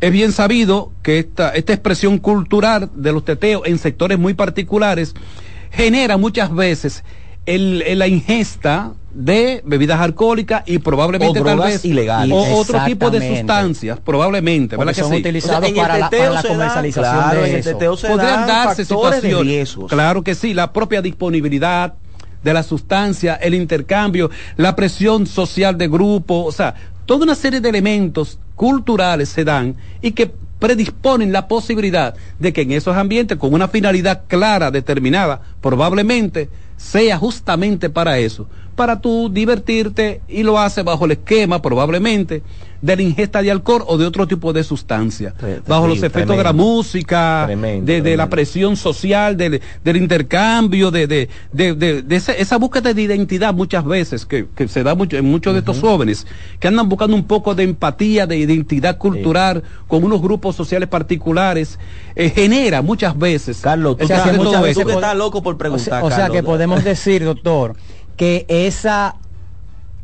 [0.00, 5.14] Es bien sabido que esta, esta expresión cultural de los teteos en sectores muy particulares
[5.70, 7.04] genera muchas veces
[7.54, 12.32] el- el- la ingesta de bebidas alcohólicas y probablemente O tal vez ilegales.
[12.32, 15.20] o otro tipo de sustancias probablemente Porque ¿verdad que son sí?
[15.20, 17.78] utilizados O sea, para, la, teteo para la se dan- comercialización claro, de en eso.
[18.08, 19.90] podrían darse de situaciones riesgos.
[19.90, 21.94] claro que sí la propia disponibilidad
[22.44, 26.74] de la sustancia el intercambio la presión social de grupo o sea
[27.06, 32.62] toda una serie de elementos culturales se dan y que predisponen la posibilidad de que
[32.62, 36.48] en esos ambientes con una finalidad clara determinada probablemente
[36.78, 42.42] sea justamente para eso para tú divertirte y lo hace bajo el esquema probablemente
[42.80, 46.36] de la ingesta de alcohol o de otro tipo de sustancia Tre- bajo los efectos
[46.36, 51.74] de la música Tremendo, de, de la presión social, del, del intercambio, de, de, de,
[51.74, 55.24] de- de esa, esa búsqueda de identidad muchas veces que, que se da mucho, en
[55.24, 56.26] muchos de estos jóvenes
[56.60, 61.78] que andan buscando un poco de empatía, de identidad cultural con unos grupos sociales particulares,
[62.14, 63.58] eh, genera muchas veces.
[63.60, 65.00] Carlos, tú, O sea, que- muchas de veces tú que eso.
[65.00, 65.84] estás loco por O preguntar.
[65.84, 67.74] sea, o sea que podemos decir, doctor,
[68.16, 69.16] que esa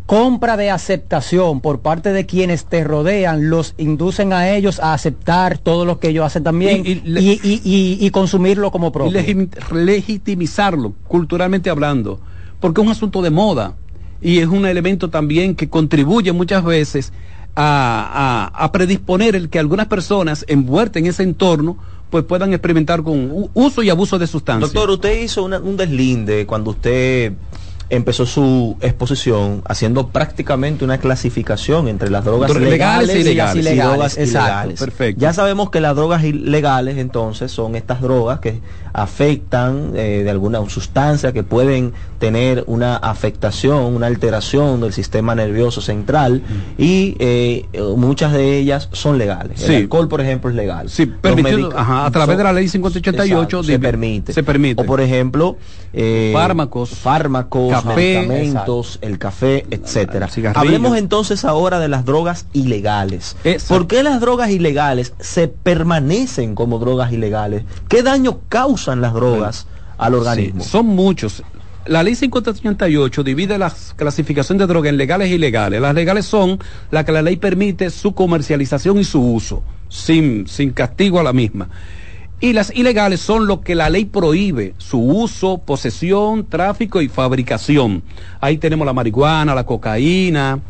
[0.07, 5.57] compra de aceptación por parte de quienes te rodean los inducen a ellos a aceptar
[5.59, 8.89] todo lo que ellos hacen también Y- y, y le- y- y- y consumirlo como
[8.89, 9.23] y propio.
[9.73, 12.21] legitimizarlo culturalmente hablando,
[12.61, 13.77] porque es un asunto de moda
[14.21, 17.13] y es un elemento también que contribuye muchas veces
[17.57, 21.79] a, a- a predisponer el que algunas personas envueltas en ese entorno
[22.11, 24.73] pues puedan experimentar con uso y abuso de sustancias.
[24.73, 27.33] Doctor, usted hizo una- un deslinde cuando usted
[27.97, 33.57] empezó su exposición haciendo prácticamente una clasificación entre las drogas Dro- legales, legales y ilegales.
[33.57, 34.81] y Ilegales, drogas exacto, ilegales.
[34.81, 35.21] perfecto.
[35.21, 38.61] Ya sabemos que las drogas ilegales entonces son estas drogas que
[38.93, 41.93] afectan eh, de alguna sustancia que pueden
[42.25, 46.41] tener una afectación, una alteración del sistema nervioso central
[46.79, 47.67] y eh,
[47.99, 49.61] muchas de ellas son legales.
[49.61, 49.75] Sí.
[49.75, 50.89] El alcohol, por ejemplo, es legal.
[50.89, 51.13] Sí,
[51.77, 54.33] ajá, a través son- de la ley 5088 Exacto, se permite.
[54.33, 54.81] se permite.
[54.81, 55.59] O por ejemplo,
[55.93, 60.31] eh, Fármacos, fármacos, café, medicamentos, el café, etcétera.
[60.55, 63.37] Hablemos entonces ahora de las drogas ilegales.
[63.45, 63.75] Exacto.
[63.75, 67.65] ¿Por qué las drogas ilegales se permanecen como drogas ilegales?
[67.89, 69.67] ¿Qué daño causan las drogas
[69.99, 70.63] al organismo?
[70.65, 71.43] Sí, son muchos.
[71.87, 75.83] La ley 5088 divide la clasificación de drogas en legales e ilegales.
[75.83, 76.59] Las legales son
[76.91, 81.35] las que la ley permite su comercialización y su uso, sin, sin castigo a la
[81.35, 81.69] misma.
[82.41, 88.03] Y las ilegales son lo que la ley prohíbe, su uso, posesión, tráfico y fabricación.
[88.41, 90.61] Ahí tenemos la marihuana, la cocaína,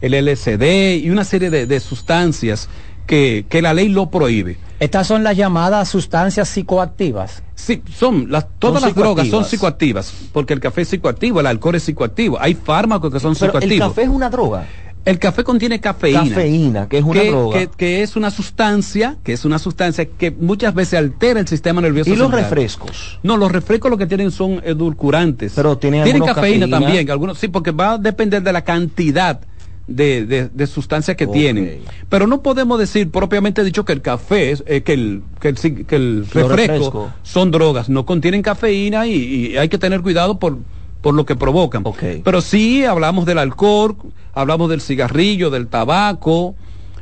[0.00, 2.70] el LSD y una serie de sustancias
[3.06, 4.56] que, que la ley lo prohíbe.
[4.80, 7.42] Estas son las llamadas sustancias psicoactivas.
[7.54, 10.12] Sí, son las, todas Son las drogas son psicoactivas.
[10.32, 13.60] porque el café es psicoactivo, el alcohol es psicoactivo, hay fármacos que son Pero el
[13.62, 13.88] psicoactivos.
[13.88, 14.66] café es una droga.
[15.04, 16.20] El café contiene cafeína.
[16.28, 17.58] Cafeína, que es una que, droga.
[17.58, 21.80] que- que es una sustancia, que es una sustancia que muchas veces altera el sistema
[21.80, 22.08] nervioso.
[22.10, 22.44] ¿Y los central.
[22.44, 23.18] refrescos?
[23.24, 25.54] No, los refrescos lo que tienen son edulcurantes.
[25.56, 26.78] Pero tienen tienen cafeína, cafeína.
[26.80, 29.40] también, algunos sí, porque va a depender de la cantidad
[29.86, 31.82] de, de, de sustancias que tienen.
[32.08, 35.96] Pero no podemos decir propiamente dicho que el café, eh, que, el, que, el, que
[35.96, 40.58] el refresco son drogas, no contienen cafeína y, y hay que tener cuidado por,
[41.00, 41.82] por lo que provocan.
[41.84, 42.02] Ok.
[42.24, 43.96] Pero sí hablamos del alcohol,
[44.32, 46.54] hablamos del cigarrillo, del tabaco,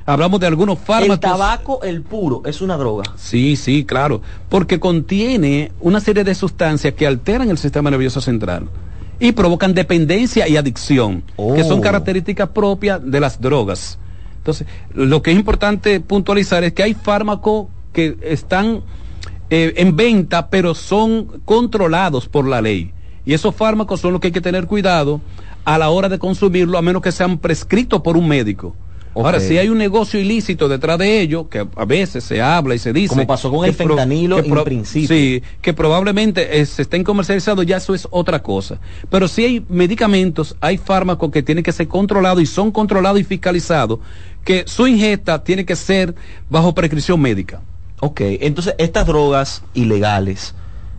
[0.07, 1.15] hablamos de algunos fármacos.
[1.15, 3.05] El tabaco, el puro, es una droga.
[3.17, 8.69] Sí, sí, claro, porque contiene una serie de sustancias que alteran el sistema nervioso central
[9.21, 11.23] y provocan dependencia y adicción,
[11.55, 11.83] que son Oh.
[11.83, 13.99] características propias de las drogas.
[14.39, 18.81] Entonces, lo que es importante puntualizar es que hay fármacos que están
[19.51, 22.93] eh, en venta, pero son controlados por la ley.
[23.27, 25.21] Y esos fármacos son los que hay que tener cuidado
[25.65, 28.75] a la hora de consumirlo, a menos que sean prescritos por un médico.
[29.15, 32.79] Ahora, si hay un negocio ilícito detrás de ello, que a veces se habla y
[32.79, 33.09] se dice...
[33.09, 35.09] Como pasó con el fentanilo en principio.
[35.09, 38.79] Sí, que probablemente eh, se estén comercializados, ya eso es otra cosa.
[39.11, 43.25] Pero si hay medicamentos, hay fármacos que tienen que ser controlados y son controlados y
[43.25, 43.99] fiscalizados,
[44.45, 46.15] que su ingesta tiene que ser
[46.49, 47.61] bajo prescripción médica.
[48.01, 50.55] Ok, entonces estas drogas ilegales,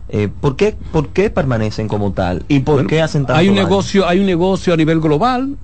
[0.08, 2.44] eh, ¿por, qué, ¿por qué permanecen como tal?
[2.46, 3.66] ¿Y por Bueno, qué hacen tanto hay un daño?
[3.66, 5.56] negocio hay un negocio a nivel global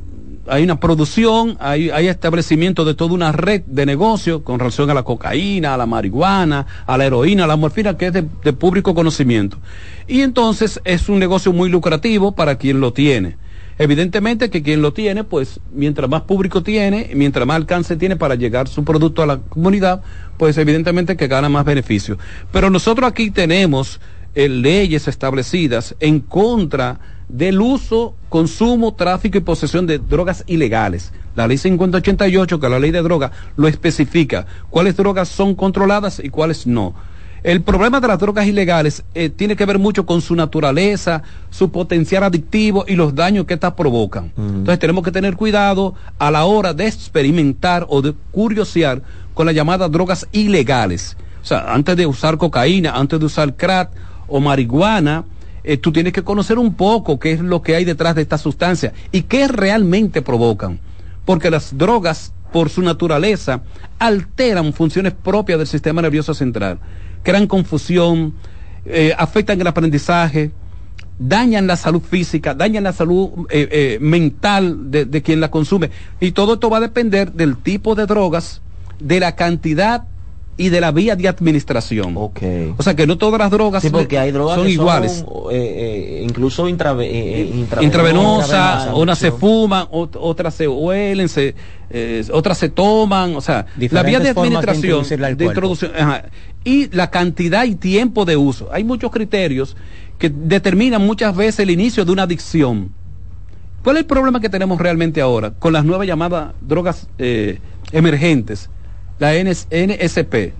[0.50, 4.94] hay una producción hay, hay establecimiento de toda una red de negocio con relación a
[4.94, 8.52] la cocaína a la marihuana a la heroína a la morfina que es de, de
[8.52, 9.58] público conocimiento.
[10.06, 13.36] Y entonces es un negocio muy lucrativo para quien lo tiene.
[13.78, 18.34] Evidentemente que quien lo tiene pues mientras más público tiene mientras más alcance tiene para
[18.34, 20.02] llegar su producto a la comunidad
[20.36, 22.18] pues evidentemente que gana más beneficio.
[22.50, 24.00] Pero nosotros aquí tenemos
[24.34, 31.12] eh, leyes establecidas en contra del uso, consumo, tráfico y posesión de drogas ilegales.
[31.36, 34.46] La ley 5088, que es la ley de drogas, lo especifica.
[34.70, 36.94] Cuáles drogas son controladas y cuáles no.
[37.44, 41.70] El problema de las drogas ilegales eh, tiene que ver mucho con su naturaleza, su
[41.70, 44.32] potencial adictivo y los daños que estas provocan.
[44.36, 49.02] Entonces tenemos que tener cuidado a la hora de experimentar o de curiosear
[49.34, 51.16] con las llamadas drogas ilegales.
[51.40, 53.90] O sea, antes de usar cocaína, antes de usar crack
[54.26, 55.24] o marihuana,
[55.68, 58.38] eh, tú tienes que conocer un poco qué es lo que hay detrás de esta
[58.38, 60.80] sustancia y qué realmente provocan.
[61.26, 63.60] Porque las drogas, por su naturaleza,
[63.98, 66.78] alteran funciones propias del sistema nervioso central,
[67.22, 68.32] crean confusión,
[68.86, 70.52] eh, afectan el aprendizaje,
[71.18, 75.90] dañan la salud física, dañan la salud eh, mental de, de quien la consume.
[76.18, 78.62] Y todo esto va a depender del tipo de drogas,
[79.00, 80.04] de la cantidad
[80.60, 82.14] y de la vía de administración.
[82.16, 85.24] O sea que no todas las drogas Sí, porque hay drogas son que iguales.
[85.24, 85.56] son, eh,
[86.20, 91.54] eh, incluso intrave- eh, eh, intravenosa, intravenosa, unas se fuman, ot- otras se huelen, se,
[92.32, 95.44] otras se toman, o sea, la vía de administración, de cuerpo.
[95.44, 96.24] introducción, ajá,
[96.64, 98.68] y la cantidad y tiempo de uso.
[98.72, 99.76] Hay muchos criterios
[100.18, 102.90] que determinan muchas veces el inicio de una adicción.
[103.84, 107.06] ¿Cuál es el problema que tenemos realmente ahora con las nuevas llamadas drogas
[107.92, 108.68] emergentes,
[109.18, 110.52] la NS NSP?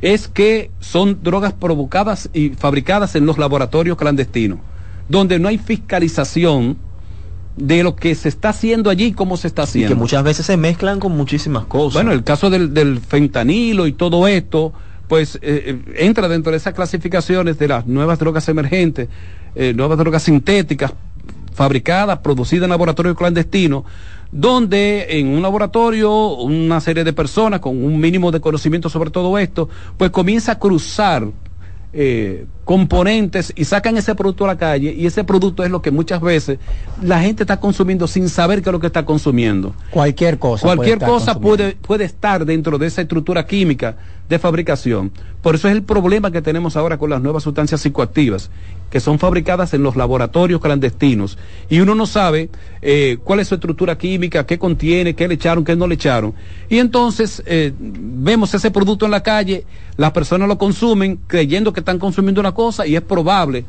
[0.00, 4.58] Es que son drogas provocadas y fabricadas en los laboratorios clandestinos,
[5.08, 6.76] donde no hay fiscalización
[7.56, 9.88] de lo que se está haciendo allí y cómo se está Y haciendo.
[9.88, 11.94] que muchas veces se mezclan con muchísimas cosas.
[11.94, 14.72] Bueno, el caso del, del fentanilo y todo esto,
[15.08, 19.08] pues eh, eh, entra dentro de esas clasificaciones de las nuevas drogas emergentes,
[19.54, 20.92] eh, nuevas drogas sintéticas,
[21.54, 23.84] fabricadas, producidas en laboratorios clandestinos,
[24.34, 29.38] donde en un laboratorio una serie de personas con un mínimo de conocimiento sobre todo
[29.38, 31.28] esto, pues comienza a cruzar
[31.92, 35.92] eh, componentes y sacan ese producto a la calle y ese producto es lo que
[35.92, 36.58] muchas veces
[37.00, 39.72] la gente está consumiendo sin saber qué es lo que está consumiendo.
[39.92, 40.62] Cualquier cosa.
[40.62, 43.96] Cualquier puede cosa puede, puede estar dentro de esa estructura química
[44.28, 45.12] de fabricación.
[45.42, 48.50] Por eso es el problema que tenemos ahora con las nuevas sustancias psicoactivas,
[48.90, 51.36] que son fabricadas en los laboratorios clandestinos.
[51.68, 52.50] Y uno no sabe
[52.82, 56.34] eh, cuál es su estructura química, qué contiene, qué le echaron, qué no le echaron.
[56.68, 59.66] Y entonces eh, vemos ese producto en la calle,
[59.96, 63.64] las personas lo consumen creyendo que están consumiendo una cosa y es probable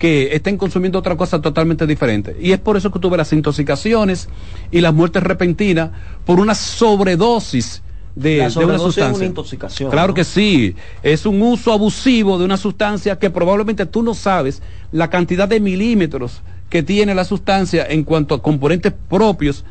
[0.00, 2.34] que estén consumiendo otra cosa totalmente diferente.
[2.40, 4.28] Y es por eso que tuve las intoxicaciones
[4.70, 5.90] y las muertes repentinas
[6.24, 7.82] por una sobredosis
[8.14, 9.16] de, La de una es sustancia.
[9.16, 10.14] una intoxicación, Claro ¿no?
[10.14, 15.08] que sí, es un uso abusivo de una sustancia que probablemente tú no sabes la
[15.10, 19.64] cantidad de milímetros que tiene la sustancia en cuanto a componentes propios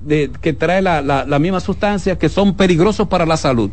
[0.00, 3.70] de, que trae la, la- la misma sustancia que son peligrosos para la salud.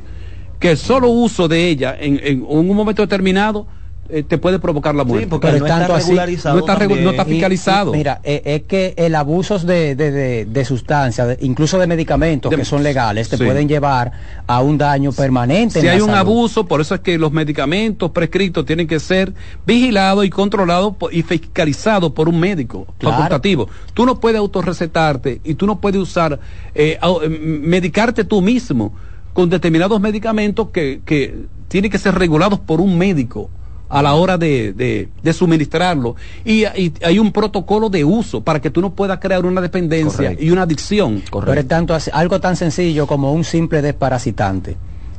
[0.60, 3.66] Que el solo uso de ella en, en un momento determinado
[4.12, 5.28] eh, te puede provocar la muerte.
[5.42, 6.22] Pero es tanto así- no
[6.60, 7.92] está, regu- no está Y- y- fiscalizado.
[7.94, 12.66] mira, eh, es que el abuso de, de, de, de sustancias, incluso de medicamentos que
[12.66, 13.44] son legales, te sí.
[13.44, 14.12] pueden llevar
[14.48, 15.80] a un daño permanente.
[15.82, 16.20] Si en hay la un salud.
[16.32, 19.34] abuso, por eso es que los medicamentos prescritos tienen que ser
[19.66, 23.16] vigilados y controlados y fiscalizados por un médico Claro.
[23.18, 23.70] facultativo.
[23.94, 26.40] Tú no puedes autorrecetarte y tú no puedes usar,
[26.76, 28.94] eh, eh, medicarte tú mismo
[29.34, 31.36] con determinados medicamentos que, que
[31.68, 33.50] tienen que ser regulados por un médico
[33.92, 36.16] a la hora de, de, de suministrarlo.
[36.46, 40.18] Y, y hay un protocolo de uso para que tú no puedas crear una dependencia
[40.30, 40.44] Correcto.
[40.44, 41.22] y una adicción.
[41.32, 44.78] Pero es tanto así- algo tan sencillo como un simple desparasitante.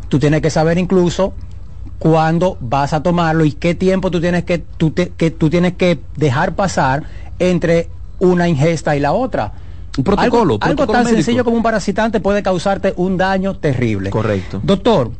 [0.08, 1.34] Tú tienes que saber incluso
[1.98, 5.74] cuándo vas a tomarlo y qué tiempo tú tienes que tú, te- que tú tienes
[5.74, 7.04] que dejar pasar
[7.38, 9.52] entre una ingesta y la otra.
[9.98, 11.16] Un protocolo, Algo, algo tan médico.
[11.22, 14.08] sencillo como un parasitante puede causarte un daño terrible.
[14.08, 14.58] Correcto.
[14.62, 15.10] Doctor,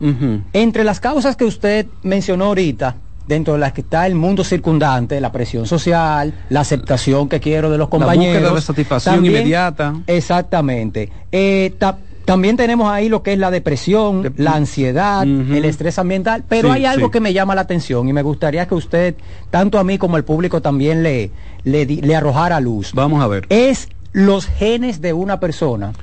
[0.55, 2.97] entre las causas que usted mencionó ahorita,
[3.27, 7.71] dentro de las que está el mundo circundante, la presión social, la aceptación que quiero
[7.71, 8.35] de los La compañeros.
[8.43, 9.95] búsqueda de satisfacción también- inmediata.
[10.07, 11.11] Exactamente.
[11.31, 16.45] Eh, ta- También tenemos ahí lo que es la depresión, la ansiedad, el estrés ambiental,
[16.49, 17.11] pero Sí, hay algo sí.
[17.11, 19.17] que me llama la atención y me gustaría que usted,
[19.51, 21.33] tanto a mí como al público, también le,
[21.65, 22.93] le, le arrojara luz.
[22.95, 23.47] Vamos a ver.
[23.49, 25.95] Es los genes de una persona.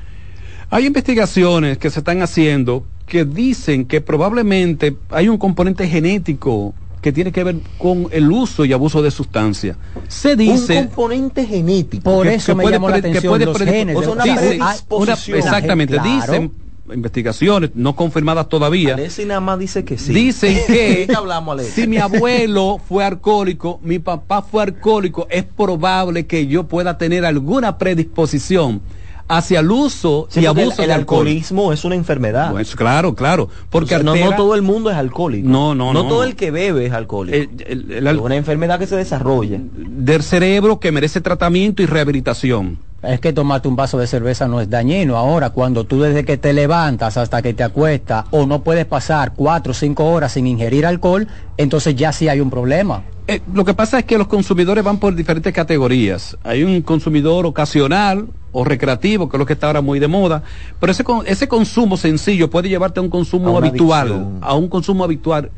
[0.70, 7.12] Hay investigaciones que se están haciendo que dicen que probablemente hay un componente genético que
[7.14, 9.78] tiene que ver con el uso y abuso de sustancias.
[10.08, 12.04] Se dice un componente genético.
[12.04, 13.96] Por que- eso que me puede llamó la pre- que atención puede los genes.
[13.96, 16.10] o sea, una Dice- una- exactamente, Claro.
[16.34, 16.52] dicen
[16.94, 18.98] investigaciones no confirmadas todavía.
[19.28, 20.12] Nada más dice que sí.
[20.12, 26.48] Dicen que hablamos, si mi abuelo fue alcohólico, mi papá fue alcohólico, es probable que
[26.48, 28.82] yo pueda tener alguna predisposición
[29.30, 31.20] hacia el uso Sí, y abuso el, el de alcohol.
[31.20, 32.52] alcoholismo es una enfermedad.
[32.52, 35.48] Pues, claro, claro, porque O sea, no, no todo el mundo es alcohólico.
[35.48, 36.06] No, no, no.
[36.08, 37.38] todo el que bebe es alcohólico.
[37.38, 39.60] El- el- el al- es una enfermedad que se desarrolla.
[39.62, 42.80] del cerebro que merece tratamiento y rehabilitación.
[43.02, 45.16] Es que tomarte un vaso de cerveza no es dañino.
[45.16, 49.34] Ahora, cuando tú desde que te levantas hasta que te acuestas o no puedes pasar
[49.36, 51.26] cuatro o cinco horas sin ingerir alcohol,
[51.56, 53.04] entonces ya sí hay un problema.
[53.30, 56.36] Eh, lo que pasa es que los consumidores van por diferentes categorías.
[56.44, 60.42] Hay un consumidor ocasional o recreativo, que es lo que está ahora muy de moda,
[60.80, 64.40] pero ese, ese consumo sencillo puede llevarte a un consumo A habitual, adicción.
[64.42, 65.52] a un consumo habitual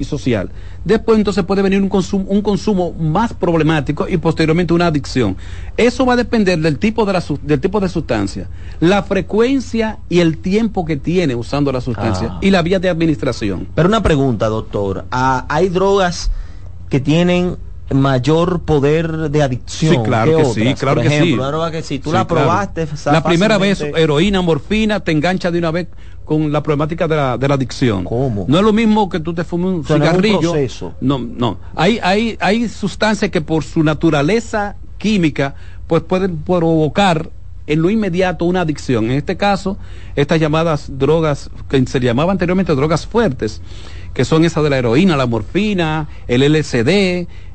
[0.00, 0.48] y social.
[0.84, 5.36] Después entonces puede venir un consumo, un consumo más problemático y posteriormente una adicción.
[5.76, 8.48] Eso va a depender del tipo de, la, del tipo de sustancia,
[8.80, 12.38] la frecuencia y el tiempo que tiene usando la sustancia Ah.
[12.40, 13.66] y la vía de administración.
[13.74, 15.04] Pero una pregunta, doctor.
[15.10, 16.30] Ah, ¿Hay drogas
[16.88, 17.56] que tienen
[17.90, 19.94] mayor poder de adicción?
[19.94, 21.32] Sí, claro que sí, claro que sí.
[21.34, 22.44] Droga que si tú Sí, la claro.
[22.44, 25.88] probaste, La primera vez, heroína, morfina, te engancha de una vez
[26.24, 28.04] con la problemática de la, de la adicción.
[28.04, 28.44] ¿Cómo?
[28.48, 30.54] No es lo mismo que tú te fumes un O sea, un cigarrillo.
[31.00, 31.58] No, no.
[31.74, 35.54] Hay, hay, hay sustancias que por su naturaleza química,
[35.86, 37.30] pues pueden provocar
[37.66, 39.06] en lo inmediato una adicción.
[39.06, 39.78] En este caso,
[40.16, 43.60] estas llamadas drogas, que se llamaban anteriormente drogas fuertes,
[44.14, 46.88] que son esas de la heroína, la morfina, el LSD.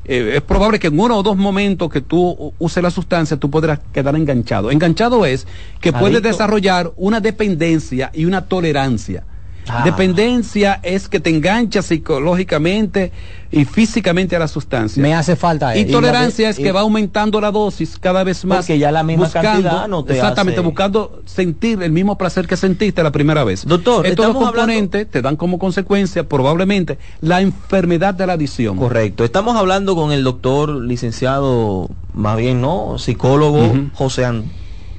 [0.06, 3.50] eh, es probable que en uno o dos momentos que tú uses la sustancia, tú
[3.50, 4.70] podrás quedar enganchado.
[4.70, 5.46] Enganchado es
[5.80, 6.28] que puedes Adicto.
[6.28, 9.24] desarrollar una dependencia y una tolerancia.
[9.66, 9.82] Ah.
[9.84, 13.12] Dependencia es que te enganchas psicológicamente
[13.50, 15.02] y físicamente a la sustancia.
[15.02, 15.92] Me hace falta Y eso.
[15.92, 18.58] tolerancia y- es que va aumentando la dosis cada vez más.
[18.58, 22.56] Porque ya la misma cantidad no te Exactamente, hace- buscando sentir el mismo placer que
[22.56, 23.64] sentiste la primera vez.
[23.64, 28.34] Doctor, estos dos estamos hablando- componentes te dan como consecuencia probablemente la enfermedad de la
[28.34, 28.76] adicción.
[28.76, 29.24] Correcto.
[29.24, 32.98] Estamos hablando con el doctor licenciado, más bien, ¿no?
[32.98, 33.90] Psicólogo Ujú.
[33.94, 34.44] José, An-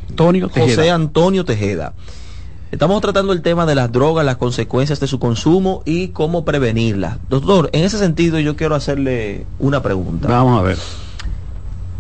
[0.09, 0.76] Antonio Tejeda.
[0.76, 1.93] José Antonio Tejeda.
[2.76, 7.19] Estamos tratando el tema de las drogas, las consecuencias de su consumo y cómo prevenirlas.
[7.30, 10.28] Doctor, en ese sentido yo quiero hacerle una pregunta.
[10.28, 10.78] Vamos a ver.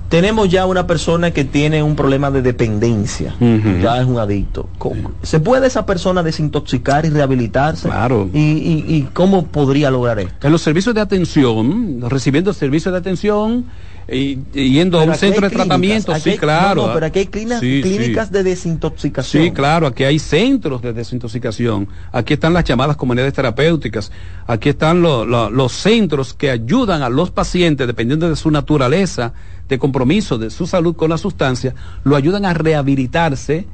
[0.09, 3.33] Tenemos ya una persona que tiene un problema de dependencia,
[3.81, 4.67] ya es un adicto.
[4.77, 7.87] ¿Cómo- ¿Se puede esa persona desintoxicar y rehabilitarse?
[7.87, 8.29] Claro.
[8.33, 10.45] ¿Y, y, y cómo podría lograr esto?
[10.45, 13.63] En los servicios de atención, recibiendo servicios de atención
[14.07, 16.81] y, yendo a un centro de clínicas, tratamiento, sí, hay- claro.
[16.81, 17.25] no, no, pero aquí hay
[17.59, 18.33] Sí, clínicas sí.
[18.33, 19.43] de desintoxicación.
[19.43, 24.11] Sí, claro, aquí hay centros de desintoxicación, aquí están las llamadas comunidades terapéuticas,
[24.45, 29.33] aquí están lo- lo- los centros que ayudan a los pacientes, dependiendo de su naturaleza,
[29.67, 33.65] de compromiso, de su salud con la sustancia, lo ayudan a rehabilitarse,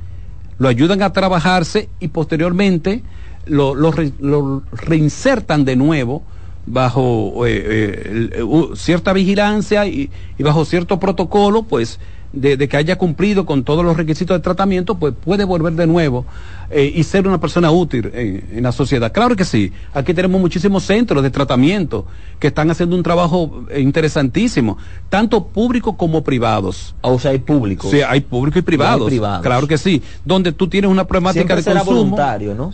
[0.59, 3.03] lo ayudan a trabajarse y posteriormente
[3.47, 6.23] lo, lo re- lo reinsertan de nuevo
[6.65, 8.45] bajo eh, eh, eh,
[8.75, 11.99] cierta vigilancia y, y bajo cierto protocolo, pues
[12.33, 15.85] de, de que haya cumplido con todos los requisitos de tratamiento, pues puede volver de
[15.85, 16.25] nuevo
[16.69, 19.11] eh, y ser una persona útil en, en la sociedad.
[19.11, 22.05] Claro que sí, aquí tenemos muchísimos centros de tratamiento
[22.39, 24.77] que están haciendo un trabajo interesantísimo,
[25.09, 26.95] tanto públicos como privados.
[27.01, 27.89] O sea, hay público.
[27.91, 29.07] Sí, hay público y privados.
[29.09, 29.41] privados.
[29.41, 30.01] Claro que sí.
[30.23, 32.11] Donde tú tienes una problemática Siempre de será consumo.
[32.11, 32.71] voluntario, ¿no?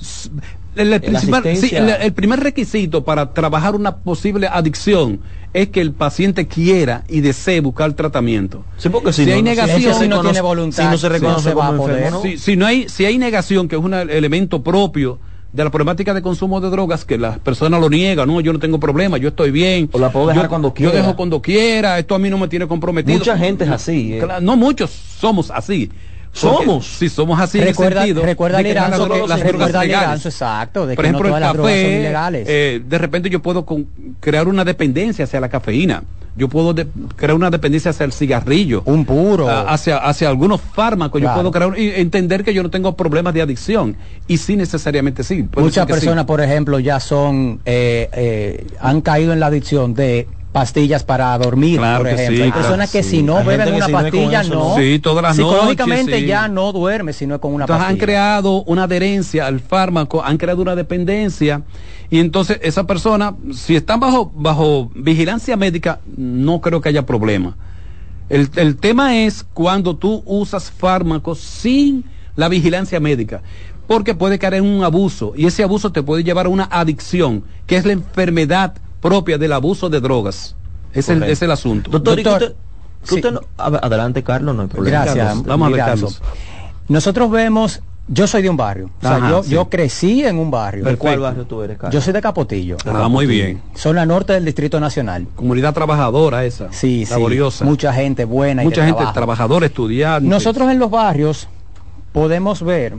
[0.79, 5.19] El, principal- sí, el- el primer requisito para trabajar una posible adicción
[5.53, 8.63] es que el paciente quiera y desee buscar tratamiento.
[8.77, 11.09] Sí, porque si si no, hay no- si negación, no se reconoce- si no se
[11.09, 12.21] reconoce como enfermo, ¿no?
[12.21, 15.19] Si, si no hay, si hay negación, que es un elemento propio
[15.53, 18.59] de la problemática de consumo de drogas, que las personas lo niegan, no, yo no
[18.59, 19.89] tengo problema, yo estoy bien.
[19.93, 20.91] O la puedo dejar yo, cuando Yo quiera.
[20.91, 23.17] dejo cuando quiera, esto a mí no me tiene comprometido.
[23.17, 24.27] Mucha gente es así, eh.
[24.41, 25.89] No muchos somos así.
[26.31, 26.85] ¿Somos?
[26.85, 29.85] Sí, somos así recuerda, en el sentido recuerda el que Iranzo, las las recuerda.
[29.85, 32.45] Iranzo, exacto, de Por que ejemplo, no todas el las drogas son café, ilegales.
[32.47, 33.87] eh, de repente yo puedo con-
[34.19, 36.03] crear una dependencia hacia la cafeína.
[36.35, 38.83] Yo puedo de- crear una dependencia hacia el cigarrillo.
[38.85, 39.49] Un puro.
[39.49, 41.19] a- hacia, hacia algunos fármacos.
[41.19, 41.37] Claro.
[41.41, 43.95] Yo puedo crear y entender que yo no tengo problemas de adicción.
[44.27, 45.47] Y sí, necesariamente sí.
[45.57, 45.91] Muchas sí.
[45.93, 50.27] personas, por ejemplo, ya son, eh, eh, han caído en la adicción de
[50.59, 52.35] pastillas para dormir, Claro por ejemplo.
[52.37, 52.61] sí, Hay claro.
[52.63, 53.09] personas que Sí.
[53.09, 54.75] si no Hay beben una si pastilla, eso, no.
[54.77, 56.25] Sí, todas las Psicológicamente noches, sí.
[56.27, 58.05] ya no duerme si no es con una Entonces han pastilla.
[58.05, 61.61] creado una adherencia al fármaco, han creado una dependencia
[62.09, 67.55] y entonces esa persona, si están bajo, bajo vigilancia médica, no creo que haya problema.
[68.29, 72.03] El, el tema es cuando tú usas fármacos sin
[72.35, 73.41] la vigilancia médica,
[73.87, 77.43] porque puede caer en un abuso y ese abuso te puede llevar a una adicción,
[77.65, 80.55] que es la enfermedad propia del abuso de drogas.
[80.93, 81.91] Es, el, es el asunto.
[81.91, 82.57] Doctor, ¿y qué Doctor, usted-
[83.09, 85.03] qué usted no- a ver, adelante, Carlos, no hay problema.
[85.03, 85.25] Gracias.
[85.27, 86.21] Carlos, Vamos a ver, Carlos.
[86.87, 89.49] Nosotros vemos, yo soy de un barrio, o sea, Ajá, yo, sí.
[89.51, 90.85] yo crecí en un barrio.
[90.85, 91.93] ¿De cuál barrio tú eres, Carlos?
[91.93, 93.61] Yo soy de Capotillo, Ah, muy bien.
[93.75, 95.27] zona norte del Distrito Nacional.
[95.35, 96.71] Comunidad trabajadora esa.
[96.71, 97.11] Sí, sí.
[97.11, 97.65] laboriosa.
[97.65, 99.13] Mucha gente buena y Mucha gente trabajo.
[99.13, 100.27] trabajadora, estudiante.
[100.27, 101.49] Nosotros en los barrios
[102.13, 102.95] podemos ver,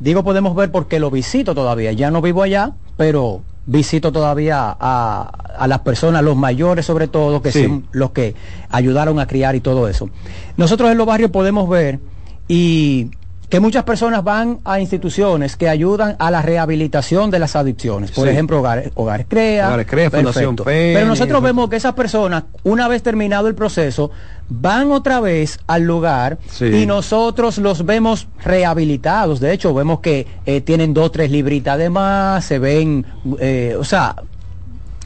[0.00, 5.30] digo podemos ver porque lo visito todavía, ya no vivo allá, pero visito todavía a,
[5.58, 7.64] a las personas, los mayores sobre todo, que Sí.
[7.64, 8.34] son los que
[8.70, 10.08] ayudaron a criar y todo eso.
[10.56, 12.00] Nosotros en los barrios podemos ver
[12.48, 13.10] y
[13.48, 18.10] que muchas personas van a instituciones que ayudan a la rehabilitación de las adicciones.
[18.10, 18.30] Por Sí.
[18.32, 19.68] ejemplo, Hogares, Hogares Crea.
[19.68, 20.56] Hogares Crea, Fundación.
[20.56, 24.10] Fénix, Pero nosotros vemos que esas personas, una vez terminado el proceso,
[24.50, 26.66] van otra vez al lugar Sí.
[26.66, 29.40] y nosotros los vemos rehabilitados.
[29.40, 33.06] De hecho, vemos que eh, tienen dos, tres libritas de más, se ven,
[33.40, 34.14] eh, o sea,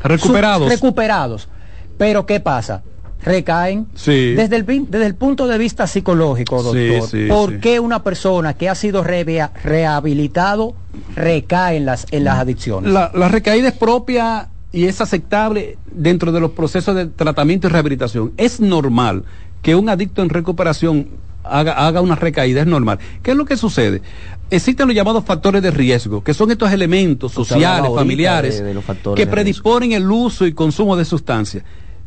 [0.02, 0.68] Recuperados.
[0.68, 1.48] recuperados.
[1.96, 2.82] Pero ¿qué pasa?
[3.24, 3.86] Recaen.
[3.94, 4.34] Sí.
[4.34, 7.58] Desde el, pin- desde el punto de vista psicológico, doctor, sí, ¿por sí.
[7.60, 10.74] qué una persona que ha sido revea- rehabilitado
[11.14, 12.92] recae en las, en las adicciones?
[12.92, 17.70] La, la recaída es propia y es aceptable dentro de los procesos de tratamiento y
[17.70, 18.32] rehabilitación.
[18.36, 19.24] Es normal
[19.62, 21.08] que un adicto en recuperación
[21.44, 22.98] haga, haga una recaída, es normal.
[23.22, 24.02] ¿Qué es lo que sucede?
[24.50, 28.82] Existen los llamados factores de riesgo, que son estos elementos sociales, familiares, de- de
[29.14, 31.64] que predisponen el uso y consumo de sustancias.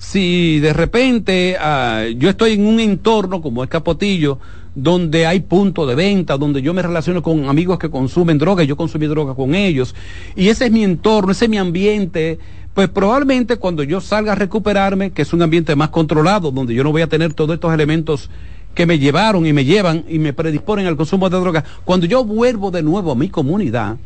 [0.07, 4.37] Si de repente ah, yo estoy en un entorno como es Capotillo,
[4.75, 8.67] donde hay puntos de venta, donde yo me relaciono con amigos que consumen droga y
[8.67, 9.95] yo consumí droga con ellos,
[10.35, 12.37] y ese es mi entorno, ese es mi ambiente,
[12.75, 16.83] pues probablemente cuando yo salga a recuperarme, que es un ambiente más controlado, donde yo
[16.83, 18.29] no voy a tener todos estos elementos
[18.75, 22.23] que me llevaron y me llevan y me predisponen al consumo de droga, cuando yo
[22.23, 23.97] vuelvo de nuevo a mi comunidad,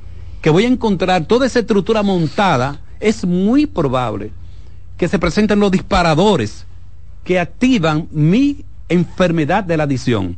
[0.41, 4.31] que voy a encontrar toda esa estructura montada, es muy probable
[4.99, 6.67] que se presenten los disparadores
[7.23, 10.37] que activan mi enfermedad de la adicción.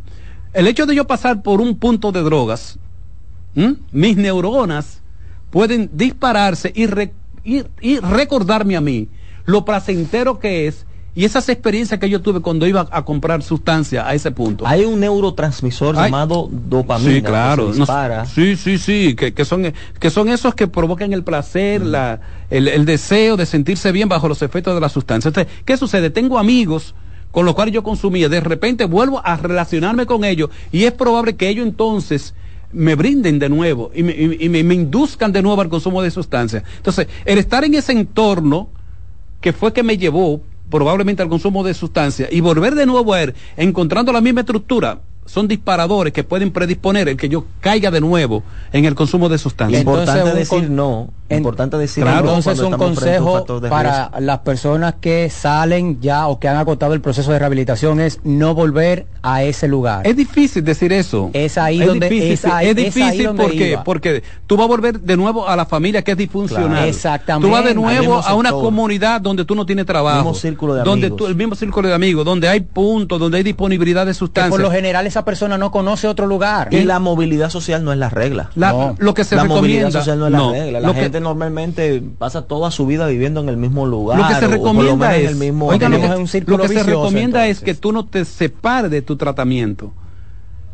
[0.53, 2.77] El hecho de yo pasar por un punto de drogas,
[3.91, 5.01] mis neuronas
[5.49, 9.09] pueden dispararse y recordarme a mí
[9.45, 14.07] lo placentero que es y esas experiencias que yo tuve cuando iba a comprar sustancia
[14.07, 14.65] a ese punto.
[14.65, 16.05] Hay un neurotransmisor Ay.
[16.05, 17.11] llamado dopamina.
[17.15, 17.67] Sí, claro.
[17.67, 18.25] que se No- dispara.
[18.25, 22.67] sí, sí, sí, que, que son, que son esos que provocan el placer, la, el,
[22.69, 25.27] el deseo de sentirse bien bajo los efectos de la sustancia.
[25.29, 26.09] Entonces, ¿qué sucede?
[26.11, 26.95] Tengo amigos
[27.31, 31.35] con los cuales yo consumía, de repente vuelvo a relacionarme con ellos y es probable
[31.35, 32.33] que ellos entonces
[32.73, 36.01] me brinden de nuevo y me, y- y me- me induzcan de nuevo al consumo
[36.01, 36.63] de sustancias.
[36.77, 38.69] Entonces, el estar en ese entorno
[39.41, 40.41] que fue que me llevó
[40.71, 45.01] probablemente al consumo de sustancias y volver de nuevo a él encontrando la misma estructura
[45.25, 48.43] son disparadores que pueden predisponer el que yo caiga de nuevo
[48.73, 49.81] en el consumo de sustancias.
[49.81, 51.09] Importante decir con- no.
[51.29, 52.25] importante decir Claro.
[52.25, 54.19] no Entonces, un consejo para riesgo.
[54.19, 58.53] las personas que salen ya o que han agotado el proceso de rehabilitación es no
[58.53, 60.05] volver a ese lugar.
[60.05, 61.29] Es difícil decir eso.
[61.31, 63.83] Es ahí es donde- difícil, es ahí- es es ahí difícil donde porque iba.
[63.85, 66.67] porque tú vas a volver de nuevo a la familia que es disfuncional.
[66.69, 66.85] Claro.
[66.87, 67.47] Exactamente.
[67.47, 68.65] Tú vas de nuevo a una sector.
[68.65, 70.17] comunidad donde tú no tienes trabajo.
[70.17, 71.17] Mismo círculo de donde amigos.
[71.17, 74.49] tú- el mismo círculo de amigos, donde hay puntos, donde hay disponibilidad de que sustancias.
[74.51, 76.73] por lo general esa persona no conoce otro lugar.
[76.73, 78.49] Y la movilidad social no es la regla.
[78.55, 78.95] La- No.
[78.97, 80.51] Lo que se la recomienda movilidad social no es no.
[80.53, 80.79] la regla.
[80.79, 84.17] La Lo que- gente normalmente pasa toda su vida viviendo en el mismo lugar.
[84.19, 86.69] lo que se recomienda es, el mismo oiga, lo tenemos que, un círculo lo que
[86.69, 87.75] se vicioso, recomienda es entonces.
[87.75, 89.91] que tú no te separes de tu tratamiento,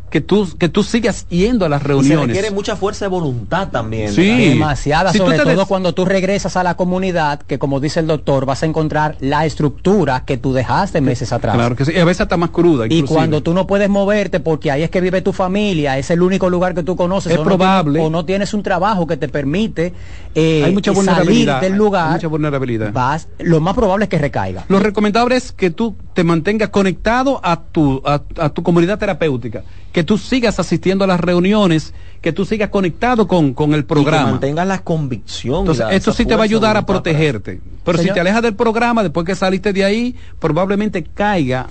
[0.09, 2.27] que tú que tú sigas yendo a las Y se reuniones.
[2.27, 4.13] requiere mucha fuerza de voluntad también.
[4.13, 4.21] Sí.
[4.29, 4.37] ¿verdad?
[4.47, 8.07] Demasiada, Si sobre todo des- cuando tú regresas a la comunidad, que como dice el
[8.07, 11.55] doctor, vas a encontrar la estructura que tú dejaste meses atrás.
[11.55, 12.85] Claro que sí, y a veces está más cruda.
[12.89, 16.21] Y cuando tú no puedes moverte porque ahí es que vive tu familia, es el
[16.21, 17.99] único lugar que tú conoces, Es o, probable.
[17.99, 19.93] No o no tienes un trabajo que te permite
[20.39, 22.93] eh, hay mucha salir vulnerabilidad, del hay lugar, mucha vulnerabilidad.
[22.93, 24.65] vas, lo más probable es que recaiga.
[24.69, 29.63] Lo recomendable es que tú te mantengas conectado a tu, a, a tu comunidad terapéutica,
[29.91, 33.83] que tú sigas asistiendo a las reuniones, que tú sigas conectado con, con el Y
[33.83, 34.31] que programa.
[34.31, 35.55] mantengas la convicción.
[35.55, 37.59] y Entonces, la- esto sí te va a ayudar a para- protegerte.
[37.83, 41.67] Pero si te alejas del programa, después que saliste de ahí, probablemente caiga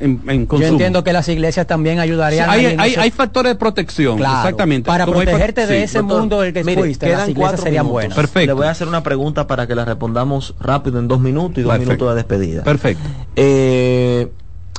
[0.00, 3.56] en, en Yo entiendo que las iglesias también ayudarían Sí, hay, en hay, factores de
[3.58, 4.86] protección, Claro, exactamente.
[4.86, 6.18] para Como hay fa- protegerte de ese doctor.
[6.20, 7.92] mundo del que Mire, fuiste, las iglesias cuatro serían minutos.
[7.92, 8.16] buenas.
[8.16, 8.46] Perfecto.
[8.46, 11.62] Le voy a hacer una pregunta para que la respondamos rápido en dos minutos y
[11.62, 11.90] dos Perfecto.
[11.92, 12.62] minutos de despedida.
[12.64, 13.08] Perfecto.
[13.36, 14.32] Eh,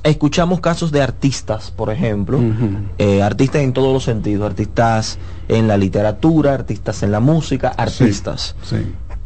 [0.03, 2.39] escuchamos casos de artistas, por ejemplo,
[2.97, 8.55] eh, artistas en todos los sentidos, artistas en la literatura, artistas en la música, artistas,
[8.63, 8.77] Sí.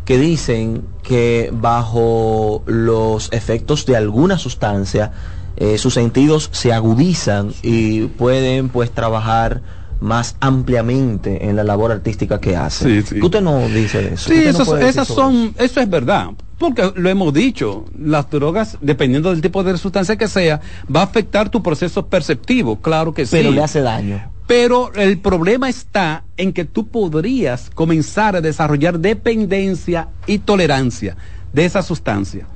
[0.03, 5.11] que dicen que bajo los efectos de alguna sustancia,
[5.57, 9.61] eh, sus sentidos se agudizan y pueden pues trabajar
[9.99, 13.01] más ampliamente en la labor artística que hacen.
[13.01, 13.19] Sí, sí.
[13.19, 14.29] ¿Qué usted no dice eso?
[14.29, 16.29] ¿Qué Sí, no esas, son, eso es verdad.
[16.57, 20.61] Porque lo hemos dicho, las drogas, dependiendo del tipo de sustancia que sea,
[20.93, 23.31] va a afectar tu proceso perceptivo, claro que sí.
[23.31, 24.31] Pero le hace daño.
[24.47, 31.17] Pero el problema está en que tú podrías comenzar a desarrollar dependencia y tolerancia
[31.51, 32.47] de esa sustancia.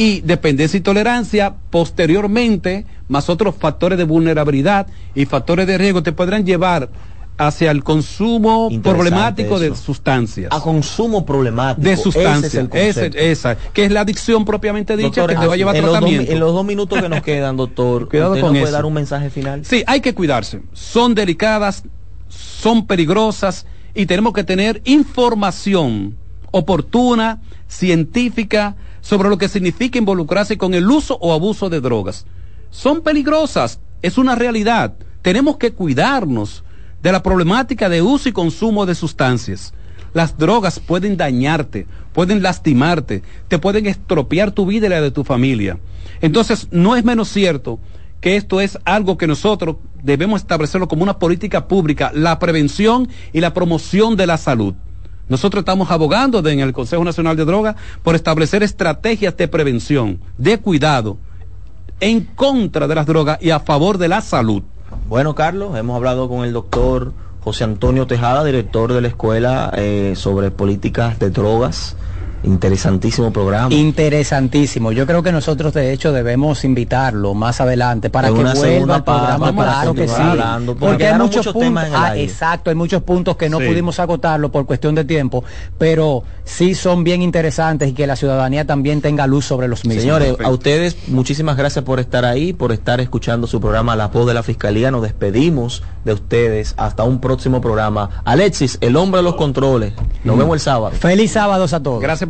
[0.00, 6.12] Y dependencia y tolerancia, posteriormente, más otros factores de vulnerabilidad y factores de riesgo, te
[6.12, 6.88] podrán llevar
[7.36, 10.48] hacia el consumo problemático de sustancias.
[10.52, 11.82] A consumo problemático.
[11.84, 12.68] De Ese es sustancias.
[12.72, 15.80] Ese- esa, que es la adicción propiamente dicha Doctor, que te va a llevar a
[15.80, 16.32] dos, tratamiento.
[16.32, 18.72] en los dos minutos que nos quedan, doctor, Cuidado ¿usted con nos puede eso.
[18.72, 19.64] dar un mensaje final?
[19.66, 20.62] Sí, hay que cuidarse.
[20.72, 21.84] Son delicadas,
[22.28, 26.16] son peligrosas y tenemos que tener información
[26.52, 32.26] oportuna, científica, sobre lo que significa involucrarse con el uso o abuso de drogas.
[32.70, 34.94] Son peligrosas, es una realidad.
[35.22, 36.64] Tenemos que cuidarnos
[37.02, 39.72] de la problemática de uso y consumo de sustancias.
[40.12, 45.24] Las drogas pueden dañarte, pueden lastimarte, te pueden estropear tu vida y la de tu
[45.24, 45.78] familia.
[46.20, 47.78] Entonces, no es menos cierto
[48.20, 53.40] que esto es algo que nosotros debemos establecerlo como una política pública, la prevención y
[53.40, 54.74] la promoción de la salud.
[55.30, 60.58] Nosotros estamos abogando en el Consejo Nacional de Drogas por establecer estrategias de prevención, de
[60.58, 61.18] cuidado,
[62.00, 64.64] en contra de las drogas y a favor de la salud.
[65.08, 67.12] Bueno, Carlos, hemos hablado con el doctor
[67.42, 71.96] José Antonio Tejada, director de la escuela eh, sobre políticas de drogas.
[72.42, 73.72] Interesantísimo programa.
[73.74, 74.92] Interesantísimo.
[74.92, 78.68] Yo creo que nosotros de hecho debemos invitarlo más adelante para En que una vuelva
[78.72, 79.56] segunda al programa.
[79.56, 80.14] para claro que sí.
[80.20, 81.62] hablando, porque porque hay muchos muchos puntos.
[81.62, 82.24] temas en el ah, aire.
[82.24, 83.66] exacto, hay muchos puntos que no Sí.
[83.66, 85.44] pudimos agotarlo por cuestión de tiempo,
[85.78, 90.02] pero sí son bien interesantes y que la ciudadanía también tenga luz sobre los mismos.
[90.02, 94.26] Señores, a ustedes muchísimas gracias por estar ahí, por estar escuchando su programa La Voz
[94.26, 94.90] de la Fiscalía.
[94.90, 98.22] Nos despedimos de ustedes hasta un próximo programa.
[98.24, 99.92] Alexis, el hombre de los controles.
[100.24, 100.94] Nos vemos el sábado.
[100.98, 102.00] Feliz sábados a todos.
[102.00, 102.29] Gracias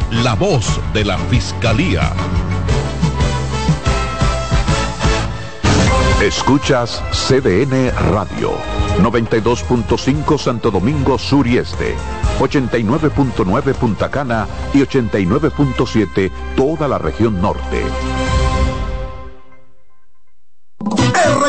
[0.11, 2.11] La Voz de la Fiscalía.
[6.21, 8.51] Escuchas CDN Radio,
[8.99, 11.95] 92.5 Santo Domingo Sur y Este,
[12.39, 17.81] 89.9 Punta Cana y 89.7 toda la región norte.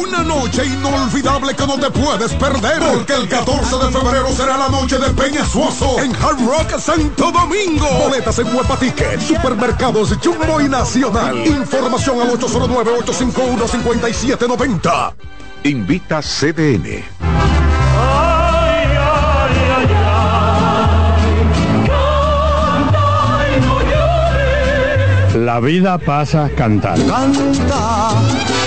[0.00, 4.68] una noche inolvidable que no te puedes perder porque el 14 de febrero será la
[4.68, 10.68] noche de Peñasuoso en Hard Rock Santo Domingo boletas en Huepa Ticket supermercados Jumbo y
[10.68, 15.14] Nacional información al 809-851-5790
[15.66, 17.02] Invita CDN.
[25.34, 27.12] La vida pasa cantando.
[27.12, 28.10] Canta,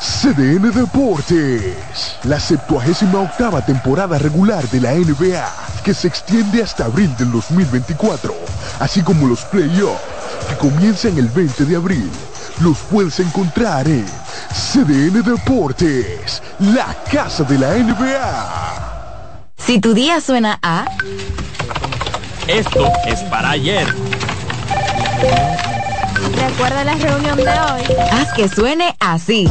[0.00, 2.16] CDN Deportes.
[2.24, 5.48] La 78 octava temporada regular de la NBA,
[5.82, 8.32] que se extiende hasta abril del 2024,
[8.78, 10.00] así como los playoffs,
[10.48, 12.10] que comienzan el 20 de abril.
[12.60, 14.06] Los puedes encontrar en
[14.52, 19.14] CDN Deportes, la casa de la NBA.
[19.56, 20.86] Si tu día suena a...
[22.46, 23.86] Esto es para ayer.
[26.36, 27.82] Recuerda la reunión de hoy.
[28.12, 29.48] Haz que suene así.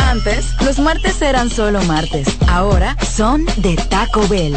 [0.00, 2.28] Antes, los martes eran solo martes.
[2.48, 4.56] Ahora son de Taco Bell.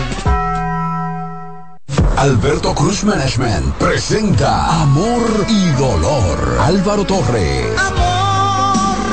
[2.18, 6.58] Alberto Cruz Management presenta Amor y Dolor.
[6.62, 7.66] Álvaro Torres.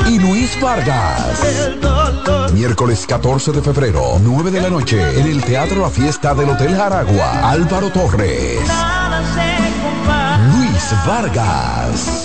[0.08, 1.40] Y Luis Vargas.
[2.52, 6.76] Miércoles 14 de febrero, 9 de la noche, en el Teatro La Fiesta del Hotel
[6.76, 7.50] Jaragua.
[7.50, 8.60] Álvaro Torres.
[10.52, 12.17] Luis Vargas.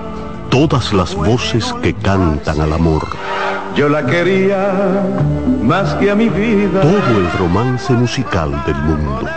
[0.51, 3.07] Todas las voces que cantan al amor.
[3.77, 5.05] yo la quería
[5.63, 6.81] más que a mi vida.
[6.81, 9.29] Todo el romance musical del mundo.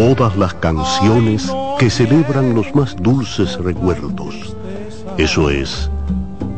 [0.00, 4.56] Todas las canciones que celebran los más dulces recuerdos.
[5.18, 5.90] Eso es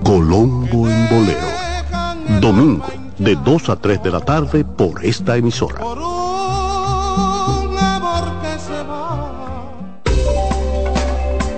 [0.05, 2.41] Colombo en Bolero.
[2.41, 2.87] Domingo,
[3.19, 5.81] de 2 a 3 de la tarde por esta emisora.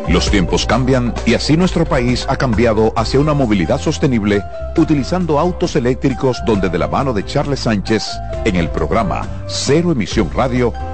[0.09, 4.43] Los tiempos cambian y así nuestro país ha cambiado hacia una movilidad sostenible
[4.79, 8.09] utilizando autos eléctricos donde de la mano de Charles Sánchez
[8.47, 10.73] en el programa Cero Emisión Radio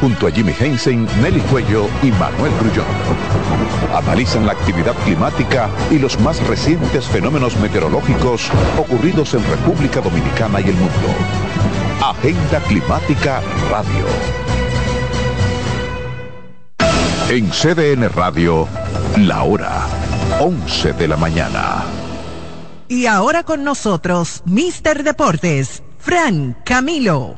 [0.00, 2.86] Junto a Jimmy Hensen, Nelly Cuello y Manuel Grullón.
[3.94, 10.68] Analizan la actividad climática y los más recientes fenómenos meteorológicos ocurridos en República Dominicana y
[10.68, 11.08] el mundo.
[12.00, 14.06] Agenda Climática Radio.
[17.28, 18.68] En CDN Radio,
[19.16, 19.86] la hora
[20.40, 21.84] 11 de la mañana.
[22.86, 27.36] Y ahora con nosotros, Mister Deportes, Fran Camilo.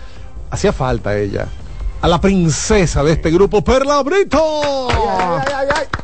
[0.50, 1.48] Hacía falta ella.
[2.06, 4.38] A la princesa de este grupo, Perla Brito.
[4.40, 5.44] Hola,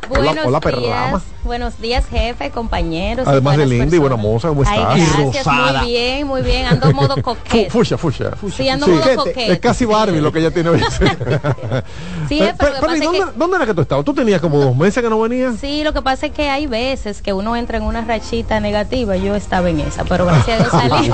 [0.09, 1.21] Buenos hola, días, Perlama.
[1.45, 3.25] buenos días, jefe, compañeros.
[3.25, 6.65] y Además de linda y buena moza, ¿cómo Ay, muy bien, muy bien.
[6.65, 7.69] Ando modo coquete.
[7.71, 8.31] Fu- Fucha, fucha.
[8.53, 9.53] Sí, ando modo coquete.
[9.53, 10.83] Es casi Barbie lo que ella tiene hoy.
[12.29, 13.81] Sí, Eh, pero lo que Perla, pasa ¿y es ¿dónde, que- dónde era que tú
[13.81, 14.05] estabas?
[14.05, 15.55] ¿Tú tenías como dos meses que no venías?
[15.59, 19.15] Sí, lo que pasa es que hay veces que uno entra en una rachita negativa.
[19.15, 21.11] Yo estaba en esa, pero gracias a Dios salí.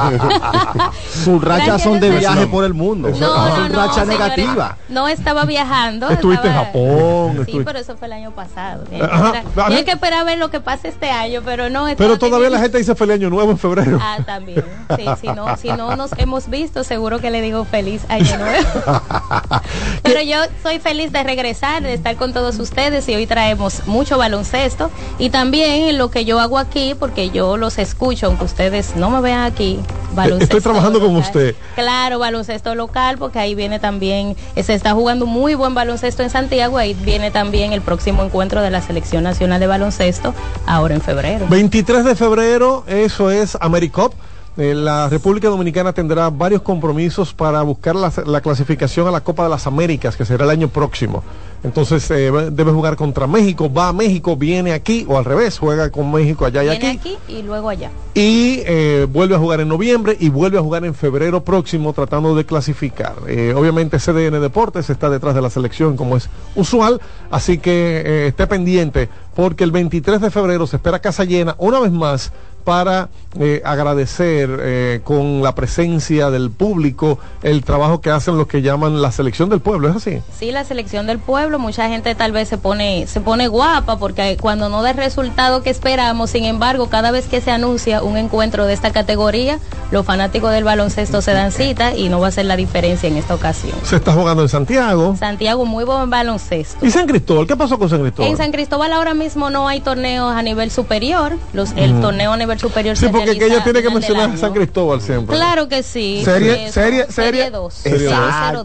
[1.24, 3.10] Sus rachas son de viaje por el mundo.
[3.10, 4.74] No, no, Son no, rachas negativas.
[4.88, 6.10] No estaba viajando.
[6.10, 7.32] Estuviste en estaba- Japón.
[7.34, 8.86] Sí, estuviste- pero eso fue el año pasado.
[8.86, 9.76] Ajá, que esperar- ajá.
[9.76, 11.86] hay que esperar a ver lo que pasa este año, pero no.
[11.96, 14.00] Pero todavía la gente dice feliz año nuevo en febrero.
[14.02, 14.64] Ah, también.
[14.96, 18.68] Sí, si no, si no nos hemos visto, seguro que le digo feliz año nuevo.
[20.04, 24.18] Pero yo soy feliz de regresar, de estar con todos ustedes y hoy traemos mucho
[24.18, 29.10] baloncesto y también lo que yo hago aquí, porque yo los escucho, aunque ustedes no
[29.12, 29.80] me vean aquí.
[30.14, 31.55] Baloncesto Estoy trabajando con usted.
[31.76, 36.30] Claro, baloncesto local, porque ahí viene también, eh, se está jugando muy buen baloncesto en
[36.30, 40.34] Santiago, ahí viene también el próximo encuentro de la Selección Nacional de Baloncesto,
[40.66, 41.45] ahora en febrero.
[41.49, 44.14] 23 de febrero, eso es AmeriCop.
[44.57, 49.43] Eh, la República Dominicana tendrá varios compromisos para buscar la, la clasificación a la Copa
[49.43, 51.24] de las Américas, que será el año próximo.
[51.64, 55.89] Entonces eh, debe jugar contra México, va a México, viene aquí, o al revés, juega
[55.91, 56.97] con México allá y Viene aquí.
[56.99, 57.91] aquí y luego allá.
[58.14, 62.34] y eh, vuelve a jugar en noviembre y vuelve a jugar en febrero próximo tratando
[62.36, 63.16] de clasificar.
[63.28, 68.28] Eh, obviamente CDN Deportes está detrás de la selección como es usual, así que eh,
[68.28, 72.32] esté pendiente porque el 23 de febrero se espera casa llena una vez más
[72.70, 73.09] para
[73.39, 79.01] eh, agradecer eh, con la presencia del público el trabajo que hacen los que llaman
[79.01, 80.22] la selección del pueblo, ¿es así?
[80.38, 84.38] Sí, la selección del pueblo, mucha gente tal vez se pone, se pone guapa porque
[84.39, 88.17] cuando no da el resultado que esperamos, sin embargo, cada vez que se anuncia un
[88.17, 89.57] encuentro de esta categoría,
[89.89, 93.17] los fanáticos del baloncesto se dan cita y no va a ser la diferencia en
[93.17, 93.74] esta ocasión.
[93.82, 95.15] Se está jugando en Santiago.
[95.17, 96.86] Santiago, muy buen baloncesto.
[96.86, 97.47] ¿Y San Cristóbal?
[97.47, 98.30] ¿Qué pasó con San Cristóbal?
[98.30, 102.38] En San Cristóbal ahora mismo no hay torneos a nivel superior, los, el torneo a
[102.38, 104.38] nivel superior Sí, porque que ella tiene que mencionar a.
[104.38, 105.36] San Cristóbal siempre.
[105.36, 106.22] Claro que sí.
[106.24, 107.74] Serie- serie- serie serie- 2.
[107.74, 108.07] Serie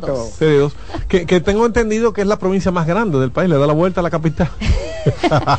[0.00, 0.30] dos.
[0.38, 0.72] Serie dos.
[1.08, 3.72] Que, que tengo entendido que es la provincia más grande del país, le da la
[3.72, 4.48] vuelta a la capital.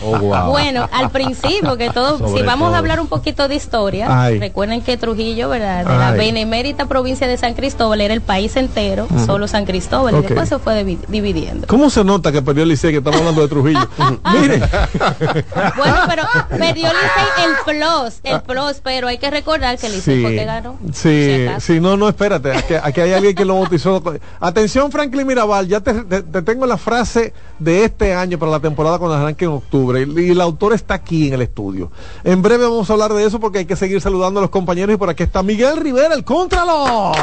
[0.01, 2.75] Oh, Bueno, al principio que todo, Sobre si vamos todo.
[2.75, 4.39] a hablar un poquito de historia, Ay.
[4.39, 5.86] recuerden que Trujillo, ¿verdad?
[5.86, 10.21] De la benemérita provincia de San Cristóbal era el país entero, solo San Cristóbal, y
[10.23, 11.67] después se fue divi- dividiendo.
[11.67, 13.88] ¿Cómo se nota que perdió el Licey que estamos hablando de Trujillo?
[14.41, 14.61] Mire.
[15.77, 20.45] Bueno, pero perdió Licey el plus, el plus, pero hay que recordar que el que
[20.45, 20.78] ganó.
[20.93, 24.01] Sí, sí, no, no, espérate, aquí, aquí hay alguien que lo bautizó.
[24.39, 28.59] Atención, Franklin Mirabal, ya te, te- te tengo la frase de este año para la
[28.59, 31.91] temporada cuando arranque en octubre y, y el autor está aquí en el estudio.
[32.24, 34.93] En breve vamos a hablar de eso porque hay que seguir saludando a los compañeros
[34.93, 37.16] y por aquí está Miguel Rivera, el Contralor.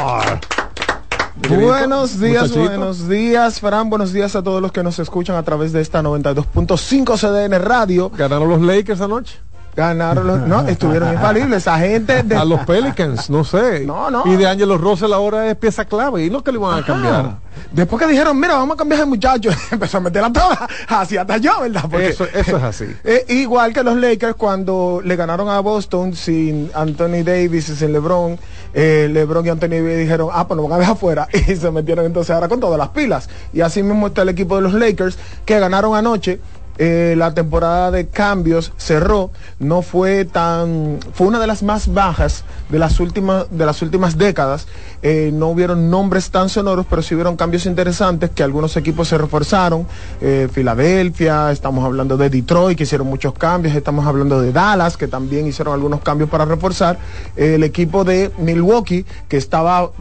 [1.49, 2.59] Buenos días, Muchachito.
[2.69, 3.89] buenos días, Fran.
[3.89, 8.11] Buenos días a todos los que nos escuchan a través de esta 92.5 CDN Radio.
[8.15, 9.39] ¿Ganaron los Lakers anoche?
[9.75, 10.39] Ganaron los.
[10.41, 11.59] No, estuvieron infalibles.
[11.59, 12.23] Esa gente.
[12.23, 13.85] De, A los Pelicans, no sé.
[13.85, 14.23] No, no.
[14.25, 16.25] Y de Angelo Russell ahora es pieza clave.
[16.25, 17.43] ¿Y no que le iban a cambiar?
[17.71, 21.17] Después que dijeron, mira, vamos a cambiar ese muchacho, empezó a meter la toda, así
[21.17, 21.83] hasta yo, ¿verdad?
[21.89, 22.85] Porque, Eso, eso es así.
[23.03, 27.91] Eh, igual que los Lakers cuando le ganaron a Boston sin Anthony Davis y sin
[27.91, 28.39] LeBron,
[28.73, 31.71] eh, LeBron y Anthony Davis dijeron, ah, pues nos van a dejar afuera y se
[31.71, 33.29] metieron entonces ahora con todas las pilas.
[33.51, 36.39] Y así mismo está el equipo de los Lakers que ganaron anoche.
[36.77, 42.43] Eh, la temporada de cambios cerró, no fue tan, fue una de las más bajas
[42.69, 44.67] de las últimas, de las últimas décadas.
[45.01, 49.17] Eh, no hubieron nombres tan sonoros, pero sí hubieron cambios interesantes que algunos equipos se
[49.17, 49.85] reforzaron.
[50.21, 55.07] Eh, Filadelfia, estamos hablando de Detroit, que hicieron muchos cambios, estamos hablando de Dallas, que
[55.07, 56.97] también hicieron algunos cambios para reforzar.
[57.35, 59.91] El equipo de Milwaukee, que estaba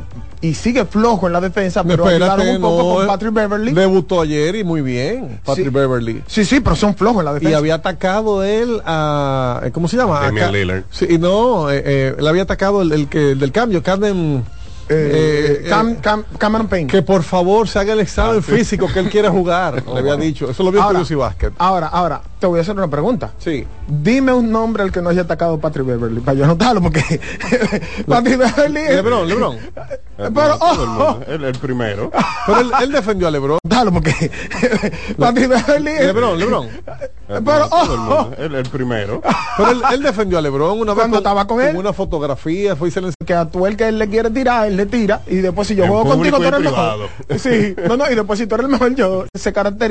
[0.41, 3.73] y sigue flojo en la defensa, pero ayudaron Espérate, un poco no, con Patrick Beverly.
[3.73, 5.73] Debutó ayer y muy bien, Patrick Sí.
[5.73, 6.23] Beverly.
[6.27, 7.59] Sí, sí, pero son flojos en la Y defensa.
[7.59, 9.63] había atacado él a.
[9.73, 10.21] ¿Cómo se llama?
[10.21, 10.83] Damian Lillard.
[10.91, 14.45] Sí, y no, eh, eh, le había atacado el, el que, el del cambio, Camden.
[14.89, 16.91] Eh, eh, Cam- eh, Cam- Cameron Payne.
[16.91, 19.83] que por favor se haga el examen físico que él quiere jugar.
[19.87, 20.51] Le había dicho.
[20.51, 21.53] Eso lo vio en Ahora, Curiosity Basket.
[21.59, 23.33] Ahora, ahora, te voy a hacer una pregunta.
[23.39, 23.67] Sí.
[23.87, 27.03] Dime un nombre al que no haya atacado Patrick Beverly, para yo anotarlo, porque
[28.09, 28.83] Patrick Beverly...
[28.89, 29.57] Lebron, Lebron.
[30.17, 32.11] Pero, oh, el, el primero.
[32.47, 33.59] Pero él, él defendió a Lebron.
[33.65, 34.13] Dalo, porque
[35.19, 35.93] Patrick Beverly...
[36.07, 36.69] Lebron, Lebron.
[37.29, 39.23] Pero, oh, el, el primero.
[39.57, 41.77] Pero él, él defendió a Lebron una vez Cuando estaba con él.
[41.77, 44.71] una fotografía, fue y se le que a tú el que él le quiere tirar,
[44.73, 47.09] él le tira, y después si yo En juego contigo, tú eres el mejor.
[47.39, 49.91] Sí, no, no, y después si tú eres el mejor, yo se caracteriza